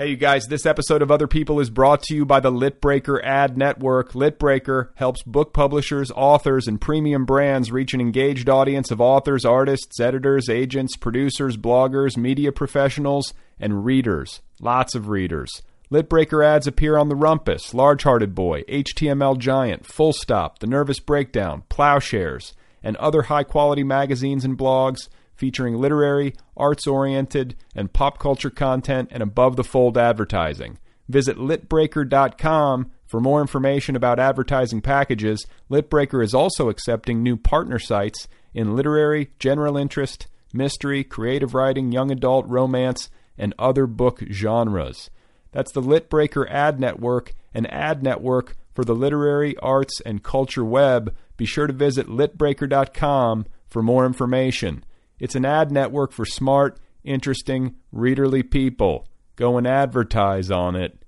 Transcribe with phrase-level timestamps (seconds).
[0.00, 3.20] Hey, you guys, this episode of Other People is brought to you by the Litbreaker
[3.24, 4.12] Ad Network.
[4.12, 9.98] Litbreaker helps book publishers, authors, and premium brands reach an engaged audience of authors, artists,
[9.98, 14.40] editors, agents, producers, bloggers, media professionals, and readers.
[14.60, 15.62] Lots of readers.
[15.90, 21.64] Litbreaker ads appear on The Rumpus, Largehearted Boy, HTML Giant, Full Stop, The Nervous Breakdown,
[21.68, 28.50] Ploughshares, and other high quality magazines and blogs featuring literary, arts oriented, and pop culture
[28.50, 30.78] content and above the fold advertising.
[31.08, 35.46] Visit litbreaker.com for more information about advertising packages.
[35.70, 42.10] Litbreaker is also accepting new partner sites in literary, general interest, mystery, creative writing, young
[42.10, 45.08] adult, romance, and other book genres.
[45.52, 51.14] That's the Litbreaker Ad Network, an ad network for the literary, arts, and culture web.
[51.36, 54.84] Be sure to visit litbreaker.com for more information.
[55.18, 59.08] It's an ad network for smart, interesting, readerly people.
[59.34, 61.02] Go and advertise on it.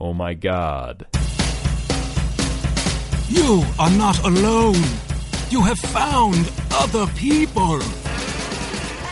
[0.00, 1.06] Oh my God.
[3.28, 4.82] You are not alone.
[5.48, 7.80] You have found other people.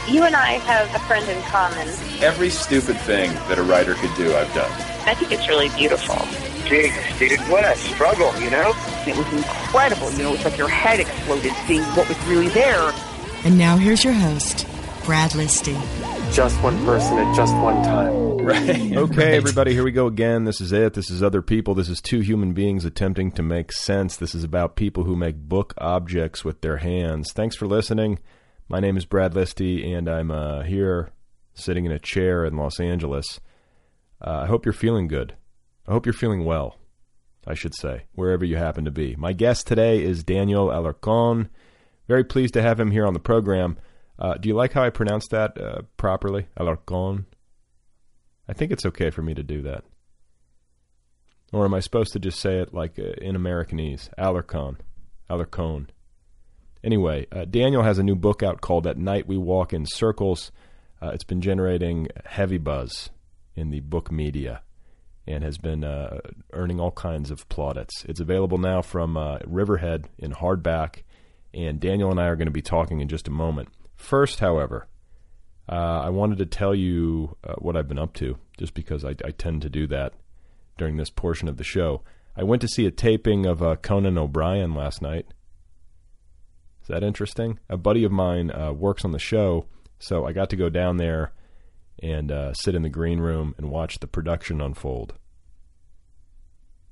[0.08, 1.86] You and I have a friend in common.
[2.20, 4.70] Every stupid thing that a writer could do, I've done.
[5.06, 6.16] I think it's really beautiful.
[6.68, 8.74] Dude, dude, what a struggle, you know?
[9.06, 10.10] It was incredible.
[10.12, 12.92] You know, it's like your head exploded seeing what was really there.
[13.42, 14.66] And now here's your host,
[15.06, 15.74] Brad Listi.
[16.30, 18.36] Just one person at just one time.
[18.36, 18.92] Right.
[18.96, 20.44] okay, everybody, here we go again.
[20.44, 20.92] This is it.
[20.92, 21.74] This is other people.
[21.74, 24.18] This is two human beings attempting to make sense.
[24.18, 27.32] This is about people who make book objects with their hands.
[27.32, 28.18] Thanks for listening.
[28.68, 31.10] My name is Brad Listi, and I'm uh, here
[31.54, 33.40] sitting in a chair in Los Angeles.
[34.20, 35.34] Uh, I hope you're feeling good.
[35.88, 36.76] I hope you're feeling well,
[37.46, 39.16] I should say, wherever you happen to be.
[39.16, 41.48] My guest today is Daniel Alarcon.
[42.10, 43.78] Very pleased to have him here on the program.
[44.18, 46.48] Uh, do you like how I pronounce that uh, properly?
[46.58, 47.26] Alarcon?
[48.48, 49.84] I think it's okay for me to do that.
[51.52, 54.08] Or am I supposed to just say it like uh, in Americanese?
[54.18, 54.78] Alarcon.
[55.30, 55.86] Alarcon.
[56.82, 60.50] Anyway, uh, Daniel has a new book out called At Night We Walk in Circles.
[61.00, 63.10] Uh, it's been generating heavy buzz
[63.54, 64.62] in the book media
[65.28, 66.18] and has been uh,
[66.54, 68.04] earning all kinds of plaudits.
[68.08, 71.04] It's available now from Riverhead in hardback
[71.52, 73.68] and Daniel and I are going to be talking in just a moment.
[73.96, 74.86] First, however,
[75.68, 79.10] uh, I wanted to tell you uh, what I've been up to, just because I,
[79.24, 80.14] I, tend to do that
[80.78, 82.02] during this portion of the show.
[82.36, 85.26] I went to see a taping of uh, Conan O'Brien last night.
[86.82, 87.58] Is that interesting?
[87.68, 89.66] A buddy of mine uh, works on the show,
[89.98, 91.32] so I got to go down there
[92.02, 95.14] and uh, sit in the green room and watch the production unfold,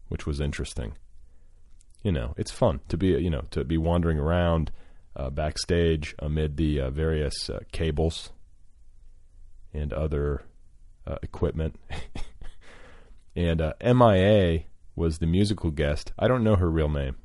[0.09, 0.95] which was interesting
[2.03, 4.71] you know, it's fun to be, you know, to be wandering around
[5.17, 8.31] uh, backstage amid the uh, various uh, cables
[9.75, 10.45] and other
[11.07, 11.77] uh, equipment.
[13.37, 14.65] and uh, MIA
[14.95, 16.13] was the musical guest.
[16.19, 17.17] I don't know her real name.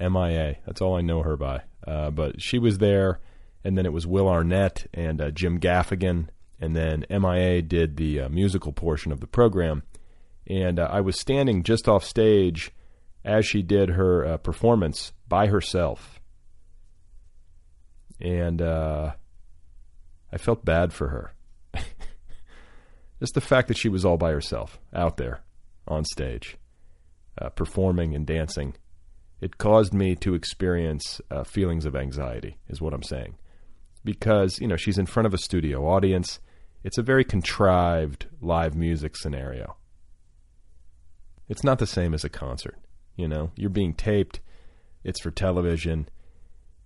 [0.00, 0.56] MIA.
[0.64, 1.62] That's all I know her by.
[1.86, 3.20] Uh, but she was there,
[3.64, 6.28] and then it was Will Arnett and Jim Gaffigan,
[6.60, 9.82] and then MIA did the musical portion of the program.
[10.46, 12.72] And I was standing just off stage
[13.28, 16.20] as she did her uh, performance by herself.
[18.20, 19.12] And uh,
[20.32, 21.34] I felt bad for her.
[23.20, 25.42] just the fact that she was all by herself out there
[25.86, 26.56] on stage,
[27.54, 28.74] performing and dancing
[29.40, 33.36] it caused me to experience uh, feelings of anxiety, is what I'm saying.
[34.04, 36.40] Because, you know, she's in front of a studio audience.
[36.82, 39.76] It's a very contrived live music scenario.
[41.48, 42.78] It's not the same as a concert,
[43.18, 43.50] you know.
[43.54, 44.40] You're being taped,
[45.04, 46.08] it's for television.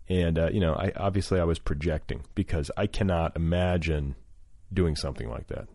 [0.09, 4.17] And, uh, you know, I obviously I was projecting because I cannot imagine
[4.73, 5.69] doing something like that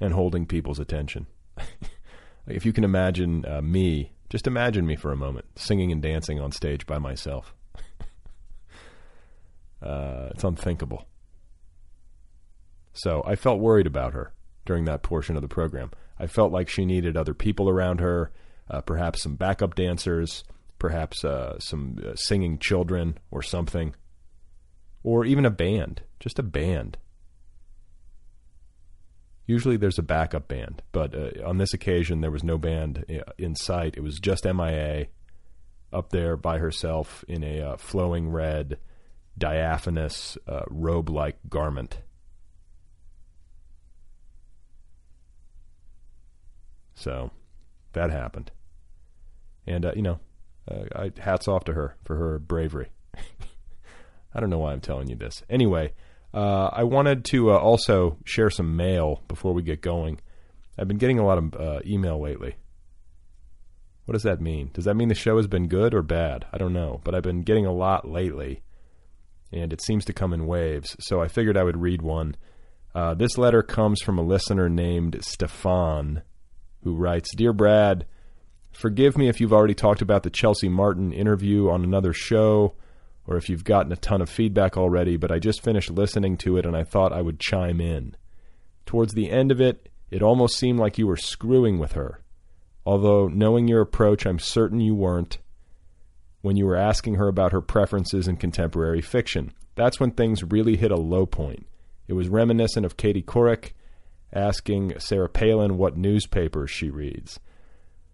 [0.00, 1.26] and holding people's attention.
[2.46, 6.40] If you can imagine uh, me, just imagine me for a moment, singing and dancing
[6.40, 7.54] on stage by myself.
[9.82, 11.06] uh, it's unthinkable.
[12.92, 14.32] So I felt worried about her
[14.66, 15.90] during that portion of the program.
[16.18, 18.30] I felt like she needed other people around her,
[18.70, 20.44] uh, perhaps some backup dancers,
[20.78, 23.94] perhaps uh, some uh, singing children or something,
[25.02, 26.96] or even a band, just a band.
[29.46, 33.32] Usually there's a backup band, but uh, on this occasion there was no band uh,
[33.36, 33.94] in sight.
[33.96, 35.06] It was just MIA
[35.92, 38.78] up there by herself in a uh, flowing red,
[39.36, 41.98] diaphanous uh, robe-like garment.
[46.94, 47.30] So
[47.92, 48.50] that happened,
[49.66, 50.20] and uh, you know,
[50.70, 52.90] uh, I, hats off to her for her bravery.
[54.34, 55.42] I don't know why I'm telling you this.
[55.48, 55.92] Anyway.
[56.32, 60.20] Uh, I wanted to uh, also share some mail before we get going.
[60.76, 62.56] I've been getting a lot of uh, email lately.
[64.04, 64.70] What does that mean?
[64.74, 66.44] Does that mean the show has been good or bad?
[66.52, 68.62] I don't know, but I've been getting a lot lately,
[69.52, 70.96] and it seems to come in waves.
[71.00, 72.36] So I figured I would read one.
[72.94, 76.22] Uh, this letter comes from a listener named Stefan,
[76.84, 78.06] who writes Dear Brad,
[78.72, 82.74] forgive me if you've already talked about the Chelsea Martin interview on another show
[83.26, 86.58] or if you've gotten a ton of feedback already, but I just finished listening to
[86.58, 88.16] it and I thought I would chime in.
[88.86, 92.20] Towards the end of it, it almost seemed like you were screwing with her.
[92.86, 95.38] Although, knowing your approach, I'm certain you weren't
[96.42, 99.52] when you were asking her about her preferences in contemporary fiction.
[99.74, 101.66] That's when things really hit a low point.
[102.06, 103.72] It was reminiscent of Katie Couric
[104.34, 107.40] asking Sarah Palin what newspapers she reads.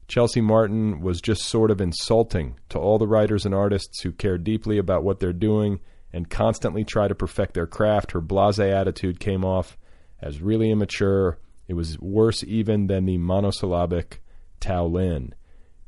[0.07, 4.39] Chelsea Martin was just sort of insulting to all the writers and artists who care
[4.39, 5.81] deeply about what they're doing
[6.13, 8.13] and constantly try to perfect their craft.
[8.13, 9.79] Her blase attitude came off
[10.21, 11.39] as really immature.
[11.69, 14.21] It was worse even than the monosyllabic
[14.59, 15.35] Tao Lin.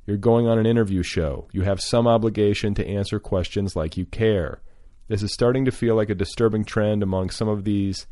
[0.06, 1.48] You're going on an interview show.
[1.52, 4.62] You have some obligation to answer questions like you care.
[5.08, 8.06] This is starting to feel like a disturbing trend among some of these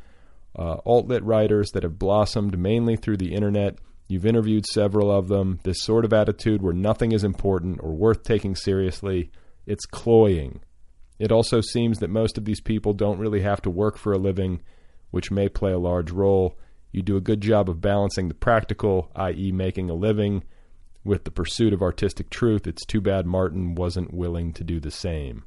[0.58, 3.78] uh, alt lit writers that have blossomed mainly through the internet
[4.10, 5.60] You've interviewed several of them.
[5.62, 9.30] This sort of attitude where nothing is important or worth taking seriously,
[9.66, 10.62] it's cloying.
[11.20, 14.18] It also seems that most of these people don't really have to work for a
[14.18, 14.62] living,
[15.12, 16.58] which may play a large role.
[16.90, 20.42] You do a good job of balancing the practical, i.e., making a living,
[21.04, 22.66] with the pursuit of artistic truth.
[22.66, 25.44] It's too bad Martin wasn't willing to do the same.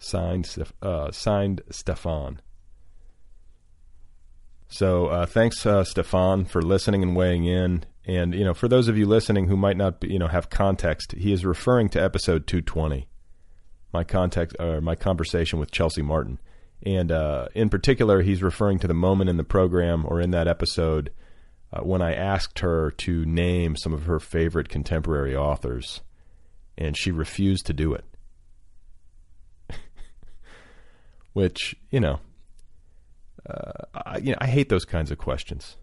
[0.00, 2.40] Signed, uh, signed Stefan.
[4.70, 7.84] So uh, thanks, uh, Stefan, for listening and weighing in.
[8.06, 10.48] And you know, for those of you listening who might not, be, you know, have
[10.48, 13.08] context, he is referring to episode 220,
[13.92, 16.38] my context or my conversation with Chelsea Martin,
[16.86, 20.48] and uh, in particular, he's referring to the moment in the program or in that
[20.48, 21.12] episode
[21.72, 26.00] uh, when I asked her to name some of her favorite contemporary authors,
[26.78, 28.04] and she refused to do it.
[31.32, 32.20] Which you know,
[33.48, 35.76] uh, I, you know, I hate those kinds of questions,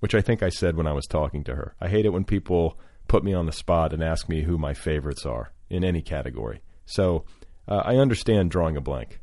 [0.00, 1.74] which I think I said when I was talking to her.
[1.80, 2.78] I hate it when people
[3.08, 6.60] put me on the spot and ask me who my favorites are in any category.
[6.86, 7.24] So
[7.68, 9.20] uh, I understand drawing a blank.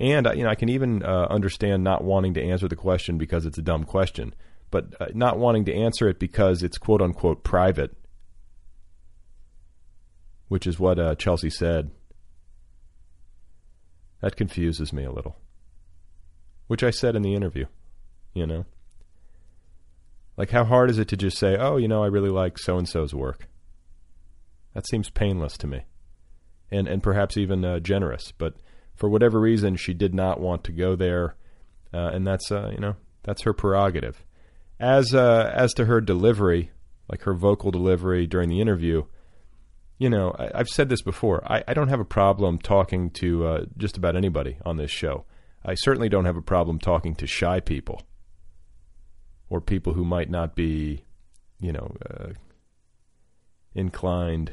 [0.00, 3.18] And uh, you know, I can even uh, understand not wanting to answer the question
[3.18, 4.34] because it's a dumb question,
[4.70, 7.96] but uh, not wanting to answer it because it's quote unquote private,
[10.46, 11.90] which is what uh, Chelsea said
[14.20, 15.36] that confuses me a little.
[16.66, 17.66] Which I said in the interview,
[18.34, 18.66] you know?
[20.36, 22.78] Like, how hard is it to just say, oh, you know, I really like so
[22.78, 23.48] and so's work?
[24.74, 25.84] That seems painless to me.
[26.70, 28.32] And, and perhaps even uh, generous.
[28.36, 28.54] But
[28.98, 31.36] For whatever reason, she did not want to go there,
[31.94, 34.24] uh, and that's uh, you know that's her prerogative.
[34.80, 36.72] As uh, as to her delivery,
[37.08, 39.04] like her vocal delivery during the interview,
[39.98, 41.42] you know, I, have said this before.
[41.50, 45.24] I, I, don't have a problem talking to uh, just about anybody on this show.
[45.64, 48.02] I certainly don't have a problem talking to shy people
[49.50, 51.04] or people who might not be,
[51.60, 52.28] you know, uh,
[53.74, 54.52] inclined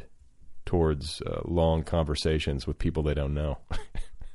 [0.65, 3.59] towards uh, long conversations with people they don't know.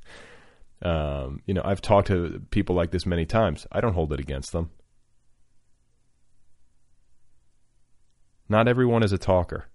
[0.82, 3.66] um, you know, I've talked to people like this many times.
[3.72, 4.70] I don't hold it against them.
[8.48, 9.69] Not everyone is a talker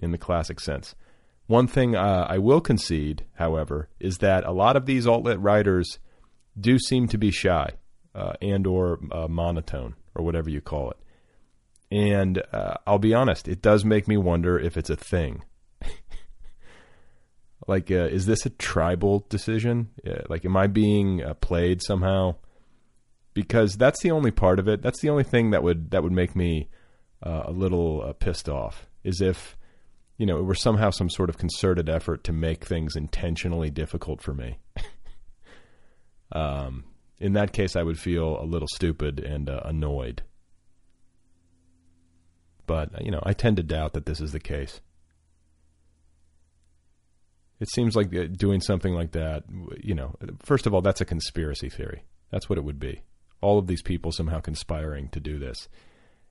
[0.00, 0.94] in the classic sense.
[1.46, 5.98] One thing uh, I will concede, however, is that a lot of these alt-lit writers
[6.58, 7.72] do seem to be shy
[8.14, 10.96] uh, and or uh, monotone or whatever you call it.
[11.90, 15.44] And uh, I'll be honest, it does make me wonder if it's a thing.
[17.66, 19.90] like, uh, is this a tribal decision?
[20.06, 22.36] Uh, like, am I being played somehow?
[23.34, 24.80] Because that's the only part of it.
[24.80, 26.68] That's the only thing that would that would make me
[27.22, 28.86] a little pissed off.
[29.04, 29.56] Is if
[30.16, 34.22] you know it were somehow some sort of concerted effort to make things intentionally difficult
[34.22, 34.58] for me.
[36.32, 36.84] um,
[37.22, 40.22] in that case, I would feel a little stupid and uh, annoyed.
[42.66, 44.80] But, you know, I tend to doubt that this is the case.
[47.60, 49.44] It seems like uh, doing something like that,
[49.80, 52.04] you know, first of all, that's a conspiracy theory.
[52.30, 53.02] That's what it would be.
[53.40, 55.68] All of these people somehow conspiring to do this.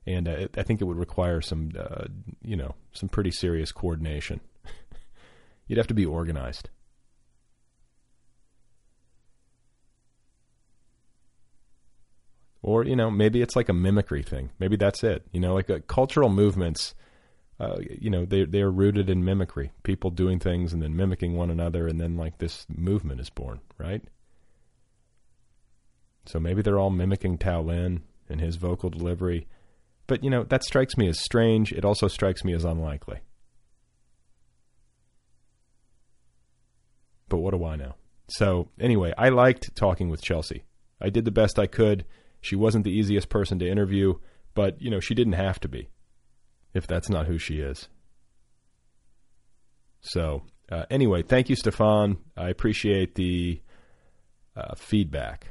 [0.07, 2.05] And uh, I think it would require some, uh,
[2.43, 4.41] you know, some pretty serious coordination.
[5.67, 6.69] You'd have to be organized.
[12.63, 14.51] Or, you know, maybe it's like a mimicry thing.
[14.59, 15.25] Maybe that's it.
[15.31, 16.93] You know, like uh, cultural movements,
[17.59, 19.71] uh, you know, they, they're rooted in mimicry.
[19.83, 23.61] People doing things and then mimicking one another, and then like this movement is born,
[23.77, 24.03] right?
[26.25, 29.47] So maybe they're all mimicking Tao Lin and his vocal delivery.
[30.11, 31.71] But, you know, that strikes me as strange.
[31.71, 33.21] It also strikes me as unlikely.
[37.29, 37.93] But what do I know?
[38.27, 40.65] So, anyway, I liked talking with Chelsea.
[40.99, 42.03] I did the best I could.
[42.41, 44.15] She wasn't the easiest person to interview,
[44.53, 45.87] but, you know, she didn't have to be
[46.73, 47.87] if that's not who she is.
[50.01, 52.17] So, uh, anyway, thank you, Stefan.
[52.35, 53.61] I appreciate the
[54.57, 55.50] uh, feedback.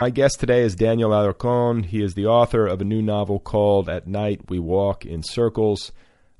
[0.00, 1.84] My guest today is Daniel Alarcon.
[1.84, 5.90] He is the author of a new novel called At Night We Walk in Circles.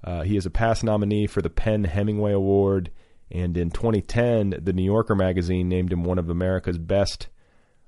[0.05, 2.93] Uh, he is a past nominee for the PEN Hemingway Award,
[3.33, 7.27] and in 2010, the New Yorker magazine named him one of America's best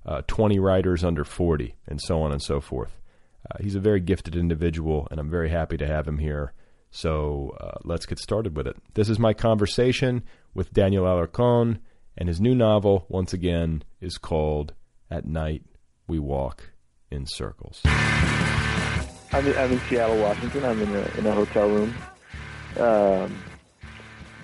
[0.04, 3.00] uh, 20 writers under 40, and so on and so forth.
[3.48, 6.52] Uh, he's a very gifted individual, and I'm very happy to have him here.
[6.90, 8.76] So uh, let's get started with it.
[8.94, 11.78] This is my conversation with Daniel Alarcon,
[12.18, 14.74] and his new novel, once again, is called
[15.10, 15.62] at night
[16.06, 16.70] we walk
[17.10, 17.80] in circles.
[17.84, 20.64] I'm in, I'm in Seattle, Washington.
[20.64, 21.94] I'm in a, in a hotel room.
[22.78, 23.42] Um,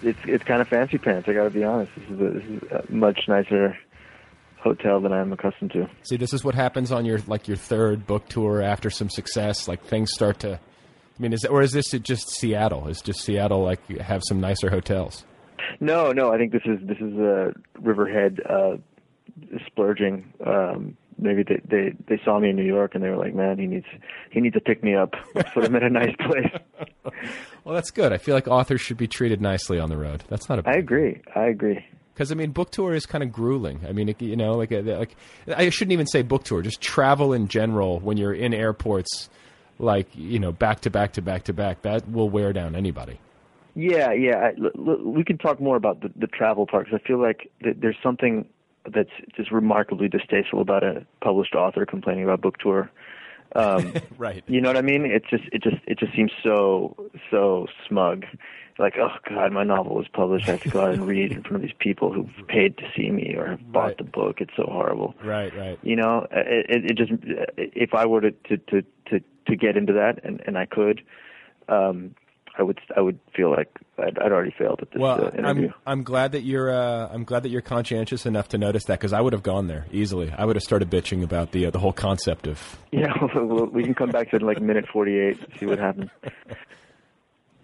[0.03, 1.29] it's it's kind of fancy pants.
[1.29, 1.93] I got to be honest.
[1.97, 3.77] This is a, this is a much nicer
[4.59, 5.89] hotel than I'm accustomed to.
[6.03, 9.69] See, this is what happens on your like your third book tour after some success.
[9.69, 10.55] Like things start to.
[10.55, 12.89] I mean, is it, or is this just Seattle?
[12.89, 15.25] Is just Seattle like have some nicer hotels?
[15.81, 16.33] No, no.
[16.33, 18.77] I think this is this is a Riverhead uh,
[19.67, 20.33] splurging.
[20.45, 23.59] Um, maybe they, they they saw me in New York and they were like, "Man,
[23.59, 23.87] he needs
[24.31, 25.15] he needs to pick me up.
[25.35, 27.13] Let's put him in a nice place."
[27.65, 28.13] well, that's good.
[28.13, 30.25] I feel like authors should be treated nicely on the road.
[30.29, 30.69] That's not a.
[30.69, 31.21] I agree.
[31.35, 31.85] I agree.
[32.15, 33.81] Because I mean, book tour is kind of grueling.
[33.87, 35.17] I mean, you know, like like
[35.55, 36.63] I shouldn't even say book tour.
[36.63, 39.29] Just travel in general when you're in airports,
[39.79, 41.83] like you know, back to back to back to back.
[41.83, 43.21] That will wear down anybody.
[43.75, 44.37] Yeah, yeah.
[44.39, 47.21] I, l- l- we can talk more about the, the travel part because I feel
[47.21, 48.47] like th- there's something
[48.95, 52.91] that's just remarkably distasteful about a published author complaining about book tour.
[53.55, 54.43] Um, right.
[54.47, 55.05] You know what I mean?
[55.07, 56.97] It just it just it just seems so
[57.31, 58.25] so smug.
[58.79, 60.49] Like, oh God, my novel was published.
[60.49, 62.85] I have to go out and read in front of these people who've paid to
[62.95, 63.99] see me or have bought Right.
[63.99, 64.41] the book.
[64.43, 65.15] It's so horrible.
[65.25, 65.79] Right, right.
[65.83, 67.13] You know, it, it, it just
[67.57, 71.03] if I were to to to to, to get into that and and I could,
[71.71, 72.15] um,
[72.59, 75.69] I would I would feel like I'd, I'd already failed at this Well, uh, interview.
[75.69, 78.99] I'm I'm glad that you're uh, I'm glad that you're conscientious enough to notice that
[78.99, 80.33] because I would have gone there easily.
[80.37, 83.83] I would have started bitching about the uh, the whole concept of Yeah, well, we
[83.83, 86.11] can come back to in like minute forty-eight, see what happens.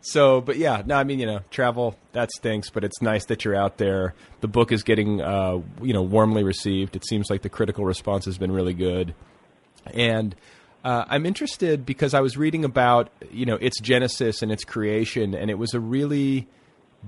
[0.04, 3.44] So, but yeah, no, I mean, you know, travel that stinks, but it's nice that
[3.44, 4.14] you're out there.
[4.40, 6.96] The book is getting, uh, you know, warmly received.
[6.96, 9.14] It seems like the critical response has been really good,
[9.94, 10.34] and
[10.84, 15.34] uh, I'm interested because I was reading about, you know, its genesis and its creation,
[15.34, 16.48] and it was a really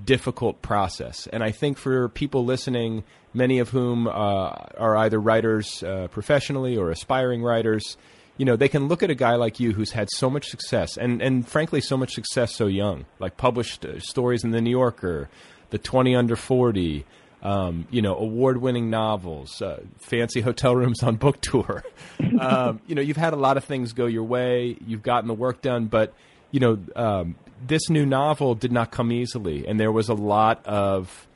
[0.03, 1.27] difficult process.
[1.27, 3.03] And I think for people listening,
[3.33, 7.97] many of whom uh, are either writers uh, professionally or aspiring writers,
[8.37, 10.97] you know, they can look at a guy like you who's had so much success
[10.97, 14.71] and, and frankly, so much success so young, like published uh, stories in the New
[14.71, 15.29] Yorker,
[15.69, 17.05] the 20 under 40,
[17.45, 21.83] um, you know, award winning novels, uh, fancy hotel rooms on book tour.
[22.39, 24.75] um, you know, you've had a lot of things go your way.
[24.87, 26.11] You've gotten the work done, but,
[26.49, 27.35] you know, um,
[27.65, 29.67] this new novel did not come easily.
[29.67, 31.27] And there was a lot of,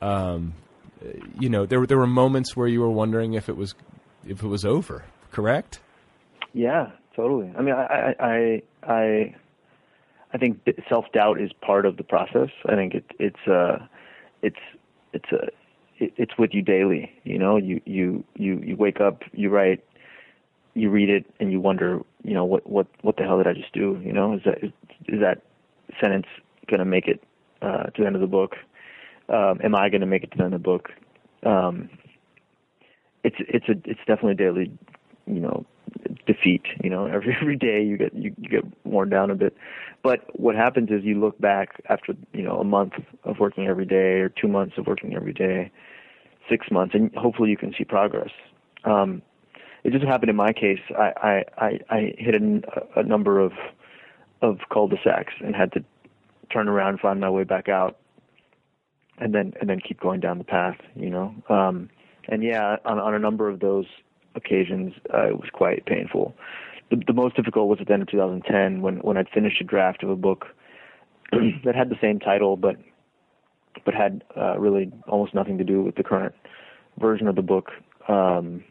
[0.00, 0.54] um,
[1.38, 3.74] you know, there, were- there were moments where you were wondering if it was,
[4.26, 5.80] if it was over, correct?
[6.54, 7.52] Yeah, totally.
[7.58, 9.34] I mean, I, I, I, I,
[10.32, 12.48] I think self doubt is part of the process.
[12.66, 13.86] I think it, it's, uh,
[14.40, 14.56] it's,
[15.12, 15.48] it's a,
[15.98, 17.10] it, it's with you daily.
[17.24, 19.84] You know, you, you, you, you wake up, you write,
[20.74, 23.54] you read it, and you wonder, you know, what, what, what the hell did I
[23.54, 24.00] just do?
[24.04, 25.42] You know, is that, is, that
[26.00, 26.26] sentence
[26.68, 27.22] going to make it
[27.62, 28.56] uh, to the end of the book?
[29.28, 30.90] Um, am I going to make it to the end of the book?
[31.44, 31.90] Um,
[33.24, 34.72] it's, it's a, it's definitely a daily,
[35.26, 35.66] you know,
[36.26, 36.62] defeat.
[36.82, 39.56] You know, every every day you get you, you get worn down a bit.
[40.02, 43.86] But what happens is you look back after you know a month of working every
[43.86, 45.70] day or two months of working every day,
[46.48, 48.30] six months, and hopefully you can see progress.
[48.84, 49.22] Um,
[49.84, 50.80] it just happened in my case.
[50.96, 53.52] I I I, I hit a, a number of
[54.40, 55.84] of cul-de-sacs and had to
[56.52, 57.98] turn around and find my way back out,
[59.18, 60.76] and then and then keep going down the path.
[60.94, 61.90] You know, um,
[62.28, 63.86] and yeah, on on a number of those
[64.34, 66.34] occasions, uh, it was quite painful.
[66.90, 69.64] The, the most difficult was at the end of 2010 when when I'd finished a
[69.64, 70.46] draft of a book
[71.64, 72.76] that had the same title, but
[73.84, 76.34] but had uh, really almost nothing to do with the current
[76.98, 77.70] version of the book.
[78.08, 78.64] Um,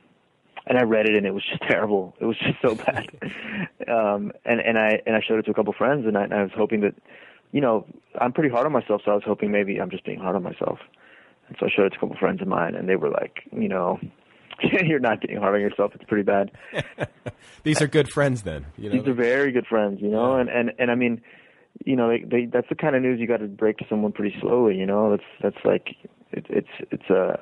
[0.65, 2.13] and I read it, and it was just terrible.
[2.19, 3.07] It was just so bad.
[3.87, 6.33] um, and and I and I showed it to a couple friends, and I, and
[6.33, 6.95] I was hoping that,
[7.51, 7.85] you know,
[8.19, 10.43] I'm pretty hard on myself, so I was hoping maybe I'm just being hard on
[10.43, 10.79] myself.
[11.47, 13.43] And so I showed it to a couple friends of mine, and they were like,
[13.51, 13.99] you know,
[14.83, 15.93] you're not on yourself.
[15.95, 16.51] It's pretty bad.
[17.63, 18.65] These are good friends, then.
[18.77, 21.21] You know, These are very good friends, you know, and and and I mean,
[21.86, 24.12] you know, they, they that's the kind of news you got to break to someone
[24.12, 25.12] pretty slowly, you know.
[25.12, 25.95] That's that's like
[26.31, 27.39] it, it's it's a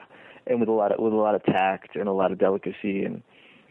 [0.48, 3.04] and with a lot of with a lot of tact and a lot of delicacy
[3.04, 3.22] and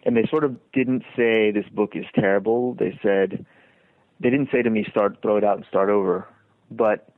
[0.04, 2.74] and they sort of didn't say this book is terrible.
[2.74, 3.44] They said
[4.20, 6.26] they didn't say to me start throw it out and start over,
[6.70, 7.08] but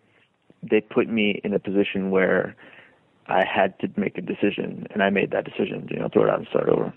[0.63, 2.57] they put me in a position where
[3.29, 5.89] I had to make a decision, and I made that decision.
[5.91, 6.93] You know, throw it out and start over.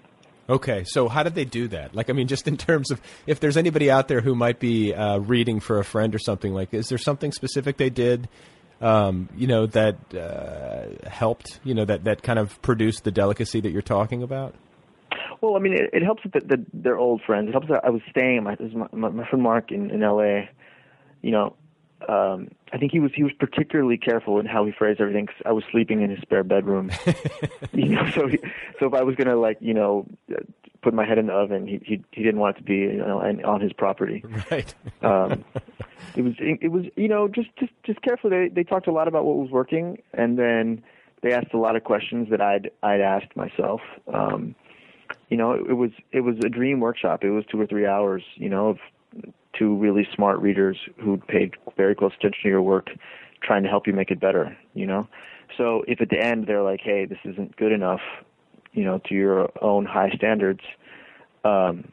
[0.50, 1.94] Okay, so how did they do that?
[1.94, 4.94] Like, I mean, just in terms of if there's anybody out there who might be
[4.94, 8.28] uh, reading for a friend or something, like, is there something specific they did,
[8.82, 13.60] um, you know, that uh, helped, you know, that, that kind of produced the delicacy
[13.60, 14.56] that you're talking about?
[15.42, 17.50] Well, I mean, it, it helps that, that they're old friends.
[17.50, 18.44] It helps that I was staying.
[18.44, 18.58] My,
[18.92, 20.50] my, my friend Mark in, in L.A.
[21.22, 21.56] You know,
[22.08, 25.26] um, I think he was he was particularly careful in how he phrased everything.
[25.28, 26.92] 'cause I was sleeping in his spare bedroom.
[27.74, 28.38] you know, so he,
[28.80, 30.06] so if I was gonna like you know
[30.82, 32.98] put my head in the oven, he he he didn't want it to be you
[32.98, 34.24] know and on his property.
[34.52, 34.74] Right.
[35.02, 35.44] um,
[36.16, 38.30] it was it was you know just just just careful.
[38.30, 40.84] They they talked a lot about what was working, and then
[41.22, 43.82] they asked a lot of questions that I'd I'd asked myself.
[44.14, 44.56] Um,
[45.30, 47.24] you know, it, it was it was a dream workshop.
[47.24, 48.24] It was two or three hours.
[48.36, 48.78] You know, of
[49.60, 52.88] two really smart readers who paid very close attention to your work,
[53.44, 54.58] trying to help you make it better.
[54.74, 55.08] You know,
[55.58, 58.02] so if at the end they're like, "Hey, this isn't good enough,"
[58.74, 60.62] you know, to your own high standards,
[61.44, 61.92] um,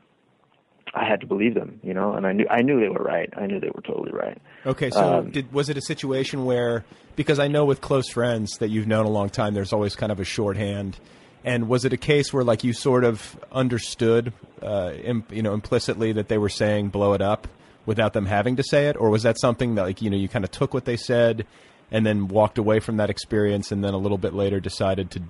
[0.95, 1.81] I had to believe them.
[1.83, 3.29] You know, and I knew I knew they were right.
[3.37, 4.39] I knew they were totally right.
[4.65, 6.85] Okay, so Um, did, was it a situation where,
[7.17, 10.13] because I know with close friends that you've known a long time, there's always kind
[10.13, 10.99] of a shorthand.
[11.45, 15.55] And was it a case where, like, you sort of understood, uh, Im, you know,
[15.55, 17.47] implicitly that they were saying "blow it up"
[17.87, 20.29] without them having to say it, or was that something that, like, you know, you
[20.29, 21.47] kind of took what they said
[21.91, 25.23] and then walked away from that experience, and then a little bit later decided to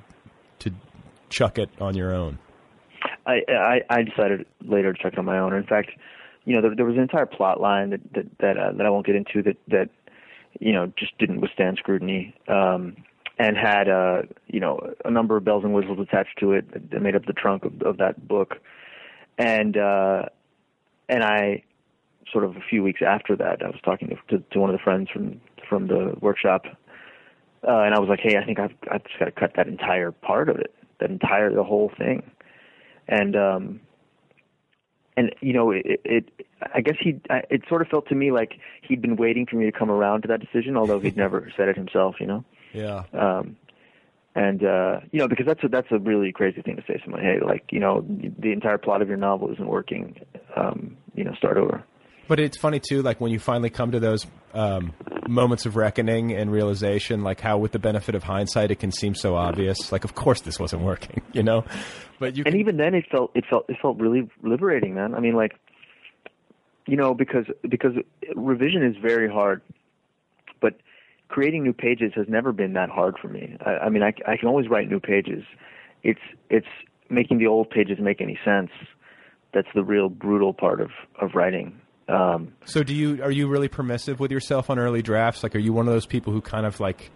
[0.58, 0.72] to
[1.28, 2.38] chuck it on your own?
[3.26, 5.52] I, I I decided later to chuck it on my own.
[5.52, 5.90] In fact,
[6.44, 8.90] you know, there, there was an entire plot line that that that, uh, that I
[8.90, 9.90] won't get into that that
[10.58, 12.34] you know just didn't withstand scrutiny.
[12.48, 12.96] Um,
[13.38, 17.02] and had uh, you know a number of bells and whistles attached to it that
[17.02, 18.54] made up the trunk of, of that book,
[19.36, 20.22] and uh,
[21.08, 21.62] and I
[22.30, 24.74] sort of a few weeks after that, I was talking to, to, to one of
[24.74, 26.64] the friends from from the workshop,
[27.66, 29.68] uh, and I was like, hey, I think I've I've just got to cut that
[29.68, 32.22] entire part of it, that entire the whole thing,
[33.08, 33.80] and um,
[35.16, 36.28] and you know it, it
[36.74, 39.64] I guess he it sort of felt to me like he'd been waiting for me
[39.64, 42.44] to come around to that decision, although he'd never said it himself, you know.
[42.72, 43.04] Yeah.
[43.12, 43.56] Um,
[44.34, 47.00] and uh, you know, because that's a that's a really crazy thing to say to
[47.02, 47.22] someone.
[47.22, 48.04] Hey, like you know,
[48.38, 50.20] the entire plot of your novel isn't working.
[50.54, 51.82] Um, you know, start over.
[52.28, 54.92] But it's funny too, like when you finally come to those um,
[55.28, 59.14] moments of reckoning and realization, like how, with the benefit of hindsight, it can seem
[59.14, 59.92] so obvious.
[59.92, 61.64] Like, of course, this wasn't working, you know.
[62.18, 65.14] But you and even then, it felt it felt it felt really liberating, man.
[65.14, 65.52] I mean, like,
[66.86, 67.92] you know, because because
[68.34, 69.62] revision is very hard,
[70.60, 70.74] but
[71.28, 73.56] creating new pages has never been that hard for me.
[73.64, 75.44] I, I mean, I, I can always write new pages.
[76.02, 76.66] It's it's
[77.10, 78.70] making the old pages make any sense.
[79.52, 81.80] That's the real brutal part of of writing.
[82.08, 85.42] Um, so, do you are you really permissive with yourself on early drafts?
[85.42, 87.10] Like, are you one of those people who kind of like,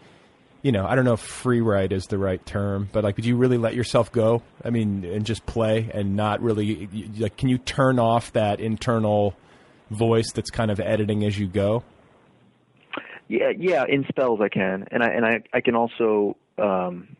[0.62, 3.28] you know, I don't know if free write is the right term, but like, do
[3.28, 4.42] you really let yourself go?
[4.64, 9.34] I mean, and just play and not really like, can you turn off that internal
[9.90, 11.84] voice that's kind of editing as you go?
[13.28, 17.16] Yeah, yeah, in spells I can, and I and I I can also, um,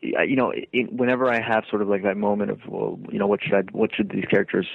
[0.00, 3.26] you know, in, whenever I have sort of like that moment of, well, you know,
[3.26, 4.68] what should I, what should these characters,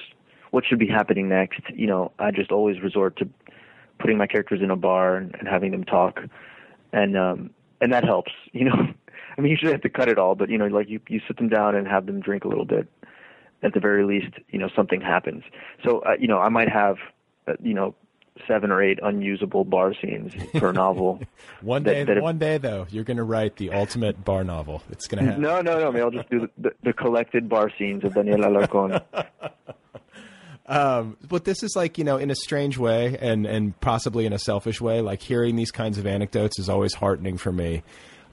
[0.51, 1.61] what should be happening next?
[1.73, 3.29] You know, I just always resort to
[3.99, 6.19] putting my characters in a bar and, and having them talk,
[6.93, 8.31] and um, and that helps.
[8.53, 8.93] You know,
[9.37, 11.21] I mean, you should have to cut it all, but you know, like you you
[11.25, 12.87] sit them down and have them drink a little bit.
[13.63, 15.43] At the very least, you know, something happens.
[15.85, 16.97] So, uh, you know, I might have,
[17.47, 17.93] uh, you know,
[18.47, 21.21] seven or eight unusable bar scenes per novel.
[21.61, 24.81] one day, that, that one day though, you're going to write the ultimate bar novel.
[24.89, 25.43] It's going to happen.
[25.43, 25.87] No, no, no.
[25.87, 29.01] I mean, I'll just do the, the, the collected bar scenes of Daniel Alarcon.
[30.71, 34.31] Um, but this is like you know, in a strange way, and and possibly in
[34.31, 35.01] a selfish way.
[35.01, 37.83] Like hearing these kinds of anecdotes is always heartening for me.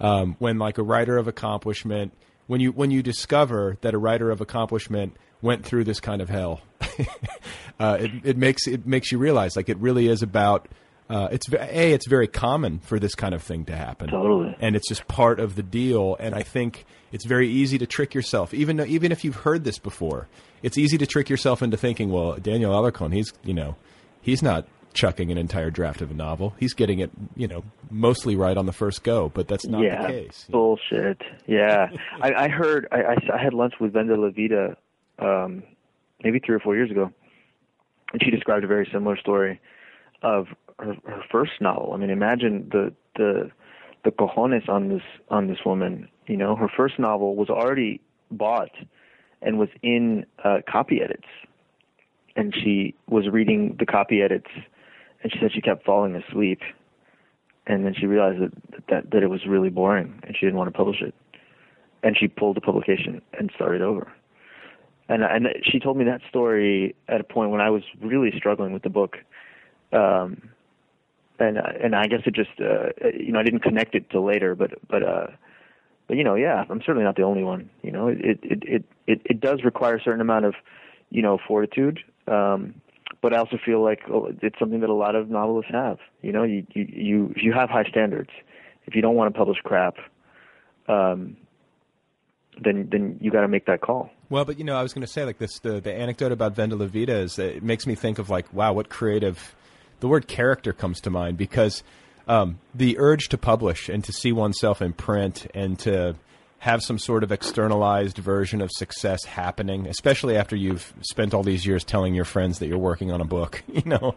[0.01, 2.13] Um, when like a writer of accomplishment,
[2.47, 6.29] when you when you discover that a writer of accomplishment went through this kind of
[6.29, 6.61] hell,
[7.81, 10.69] uh, it, it makes it makes you realize like it really is about.
[11.11, 14.77] Uh, it's a it's very common for this kind of thing to happen, totally, and
[14.77, 16.17] it's just part of the deal.
[16.21, 19.79] And I think it's very easy to trick yourself, even even if you've heard this
[19.79, 20.29] before.
[20.63, 23.77] It's easy to trick yourself into thinking, well, Daniel Alarcon, he's you know,
[24.21, 26.55] he's not chucking an entire draft of a novel.
[26.59, 30.03] He's getting it, you know, mostly right on the first go, but that's not yeah,
[30.03, 30.47] the case.
[30.51, 31.23] Bullshit.
[31.47, 31.91] Yeah,
[32.21, 32.89] I, I heard.
[32.91, 34.77] I, I, I had lunch with Vendela Vida,
[35.19, 35.63] um,
[36.23, 37.13] maybe three or four years ago,
[38.13, 39.61] and she described a very similar story
[40.23, 40.47] of
[40.79, 41.93] her, her first novel.
[41.93, 43.51] I mean, imagine the the
[44.05, 46.09] the cojones on this on this woman.
[46.29, 48.71] You know, her first novel was already bought
[49.41, 51.27] and was in uh, copy edits,
[52.37, 54.51] and she was reading the copy edits,
[55.23, 56.61] and she said she kept falling asleep,
[57.67, 58.53] and then she realized that
[58.89, 61.15] that that it was really boring, and she didn't want to publish it,
[62.03, 64.13] and she pulled the publication and started over.
[65.09, 68.75] And and she told me that story at a point when I was really struggling
[68.75, 69.17] with the book,
[69.95, 70.51] um,
[71.39, 74.55] and and I guess it just uh, you know I didn't connect it till later,
[74.55, 75.27] but but uh,
[76.09, 77.71] but you know yeah I'm certainly not the only one.
[77.83, 80.55] You know it it it it it does require a certain amount of
[81.11, 82.75] you know fortitude, um,
[83.23, 85.99] but I also feel like oh, it's something that a lot of novelists have.
[86.23, 88.31] You know you you you you have high standards.
[88.87, 89.97] If you don't want to publish crap,
[90.89, 91.37] um,
[92.63, 94.11] then then you got to make that call.
[94.31, 96.55] Well, but you know, I was going to say like this: the the anecdote about
[96.55, 99.55] Vendela Vida is it makes me think of like, wow, what creative.
[100.01, 101.83] The word character comes to mind because
[102.29, 106.15] um, the urge to publish and to see oneself in print and to
[106.61, 111.65] have some sort of externalized version of success happening, especially after you've spent all these
[111.65, 113.63] years telling your friends that you're working on a book.
[113.79, 114.17] You know,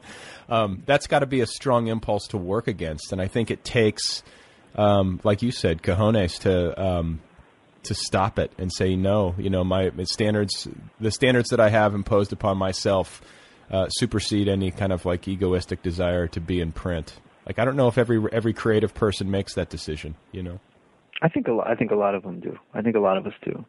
[0.49, 3.63] um, that's got to be a strong impulse to work against, and I think it
[3.63, 4.23] takes,
[4.75, 7.21] um, like you said, cojones to um,
[7.83, 9.35] to stop it and say no.
[9.37, 10.67] You know, my standards,
[10.99, 13.21] the standards that I have imposed upon myself,
[13.69, 17.13] uh, supersede any kind of like egoistic desire to be in print.
[17.45, 20.15] Like I don't know if every every creative person makes that decision.
[20.31, 20.59] You know,
[21.21, 21.67] I think a lot.
[21.67, 22.57] I think a lot of them do.
[22.73, 23.65] I think a lot of us do.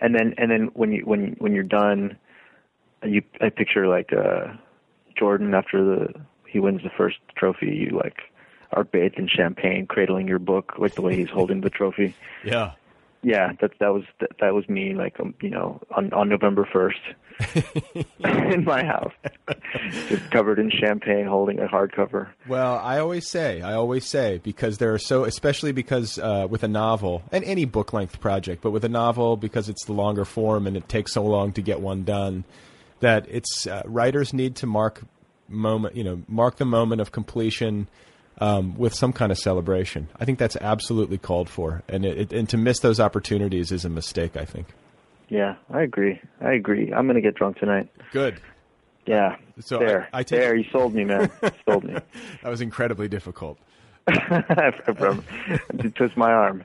[0.00, 2.16] And then and then when you when when you're done,
[3.04, 4.54] you I picture like uh,
[5.18, 6.14] Jordan after the
[6.46, 7.66] he wins the first trophy.
[7.66, 8.18] You like
[8.72, 12.14] are bathed in champagne, cradling your book like the way he's holding the trophy.
[12.44, 12.72] Yeah
[13.22, 14.94] Yeah, that that was that, that was me.
[14.94, 16.98] Like um, you know, on on November first,
[18.24, 19.12] in my house,
[20.08, 22.28] just covered in champagne, holding a hardcover.
[22.48, 26.64] Well, I always say, I always say, because there are so, especially because uh, with
[26.64, 30.24] a novel and any book length project, but with a novel because it's the longer
[30.24, 32.44] form and it takes so long to get one done,
[33.00, 35.02] that it's uh, writers need to mark
[35.48, 37.86] moment, you know, mark the moment of completion
[38.38, 40.08] um, with some kind of celebration.
[40.18, 43.84] I think that's absolutely called for, and it, it, and to miss those opportunities is
[43.84, 44.36] a mistake.
[44.36, 44.68] I think.
[45.28, 46.20] Yeah, I agree.
[46.40, 46.92] I agree.
[46.92, 47.88] I'm gonna get drunk tonight.
[48.12, 48.40] Good.
[49.06, 49.36] Yeah.
[49.60, 50.54] So there, I, I take there.
[50.54, 51.30] You sold me, man.
[51.42, 51.94] You sold me.
[52.42, 53.58] that was incredibly difficult.
[54.96, 55.24] From
[55.94, 56.64] twist my arm.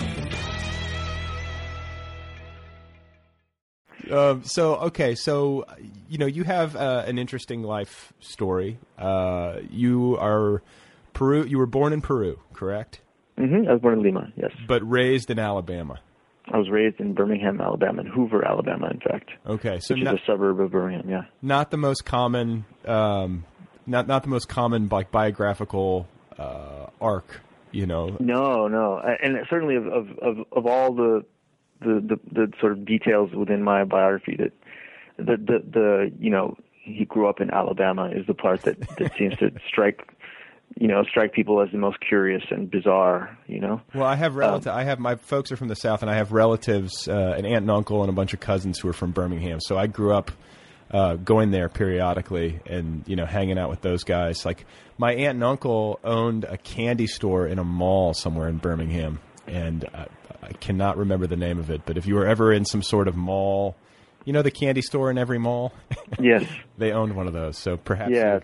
[4.11, 5.65] Um, so okay, so
[6.09, 8.77] you know you have uh, an interesting life story.
[8.97, 10.61] Uh, you are
[11.13, 11.45] Peru.
[11.45, 12.99] You were born in Peru, correct?
[13.37, 13.69] Mm-hmm.
[13.69, 14.31] I was born in Lima.
[14.35, 15.99] Yes, but raised in Alabama.
[16.51, 19.29] I was raised in Birmingham, Alabama, in Hoover, Alabama, in fact.
[19.45, 21.09] Okay, so which not, is a suburb of Birmingham.
[21.09, 23.45] Yeah, not the most common, um,
[23.85, 27.41] not not the most common like biographical uh, arc.
[27.71, 28.17] You know.
[28.19, 31.23] No, no, and certainly of of of, of all the
[31.81, 34.53] the, the the sort of details within my biography that
[35.17, 39.11] the the the you know he grew up in Alabama is the part that that
[39.17, 40.15] seems to strike
[40.79, 43.81] you know strike people as the most curious and bizarre you know?
[43.93, 46.15] Well i have relatives um, i have my folks are from the south and i
[46.15, 49.11] have relatives uh, an aunt and uncle and a bunch of cousins who are from
[49.11, 49.59] birmingham.
[49.59, 50.31] So i grew up
[50.91, 54.45] uh, going there periodically and you know hanging out with those guys.
[54.45, 54.65] Like
[54.97, 59.85] my aunt and uncle owned a candy store in a mall somewhere in birmingham and
[59.93, 60.05] uh,
[60.41, 63.07] I cannot remember the name of it, but if you were ever in some sort
[63.07, 63.75] of mall,
[64.25, 65.73] you know the candy store in every mall.
[66.19, 66.43] yes,
[66.77, 67.57] they owned one of those.
[67.57, 68.39] So perhaps yeah,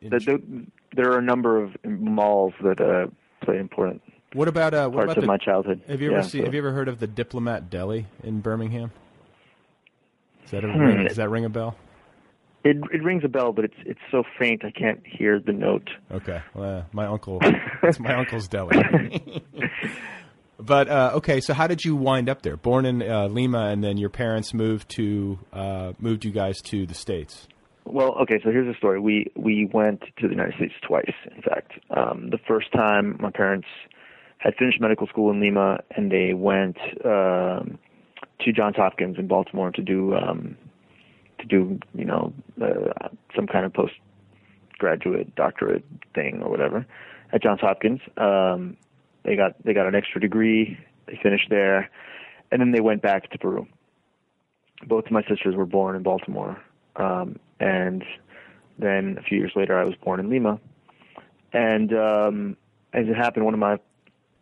[0.00, 3.10] the, the, there are a number of malls that uh,
[3.44, 4.02] play important.
[4.32, 5.82] What about uh, what parts about of the, my childhood?
[5.86, 6.40] Have you ever yeah, seen?
[6.42, 6.44] So.
[6.46, 8.90] Have you ever heard of the Diplomat Deli in Birmingham?
[10.42, 10.78] Does that, Hmm.
[10.78, 11.76] ring, does that ring a bell?
[12.64, 15.90] It it rings a bell, but it's it's so faint I can't hear the note.
[16.10, 17.38] Okay, well, my uncle,
[17.82, 18.74] it's my uncle's deli.
[20.58, 22.56] But uh, okay, so how did you wind up there?
[22.56, 26.86] Born in uh, Lima, and then your parents moved to uh, moved you guys to
[26.86, 27.48] the states.
[27.84, 29.00] Well, okay, so here's the story.
[29.00, 31.12] We we went to the United States twice.
[31.34, 33.66] In fact, um, the first time my parents
[34.38, 37.78] had finished medical school in Lima, and they went um,
[38.40, 40.56] to Johns Hopkins in Baltimore to do um,
[41.40, 46.86] to do you know uh, some kind of postgraduate doctorate thing or whatever
[47.32, 48.00] at Johns Hopkins.
[48.16, 48.76] Um,
[49.24, 50.78] they got they got an extra degree.
[51.06, 51.90] They finished there,
[52.50, 53.66] and then they went back to Peru.
[54.86, 56.62] Both of my sisters were born in Baltimore,
[56.96, 58.04] um, and
[58.78, 60.60] then a few years later, I was born in Lima.
[61.52, 62.56] And um,
[62.92, 63.78] as it happened, one of my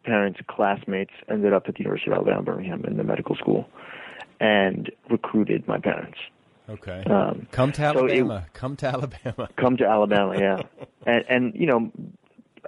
[0.04, 3.68] parents' classmates ended up at the University of Alabama, Birmingham, in the medical school,
[4.40, 6.18] and recruited my parents.
[6.68, 7.02] Okay.
[7.06, 8.44] Um, come to so Alabama.
[8.46, 9.48] it- come to Alabama.
[9.56, 10.58] come to Alabama, yeah.
[11.06, 11.92] and and you know,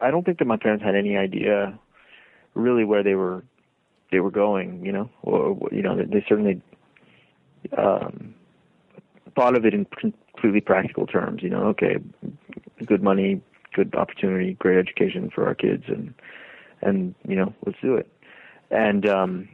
[0.02, 1.78] I don't think that my parents had any idea
[2.54, 3.44] really where they were
[4.10, 6.60] they were going, you know, or you know, they, certainly
[7.76, 8.34] um
[9.34, 11.96] thought of it in completely practical terms, you know, okay,
[12.86, 13.40] good money,
[13.74, 16.14] good opportunity, great education for our kids and
[16.82, 18.08] and you know, let's do it.
[18.70, 19.48] And um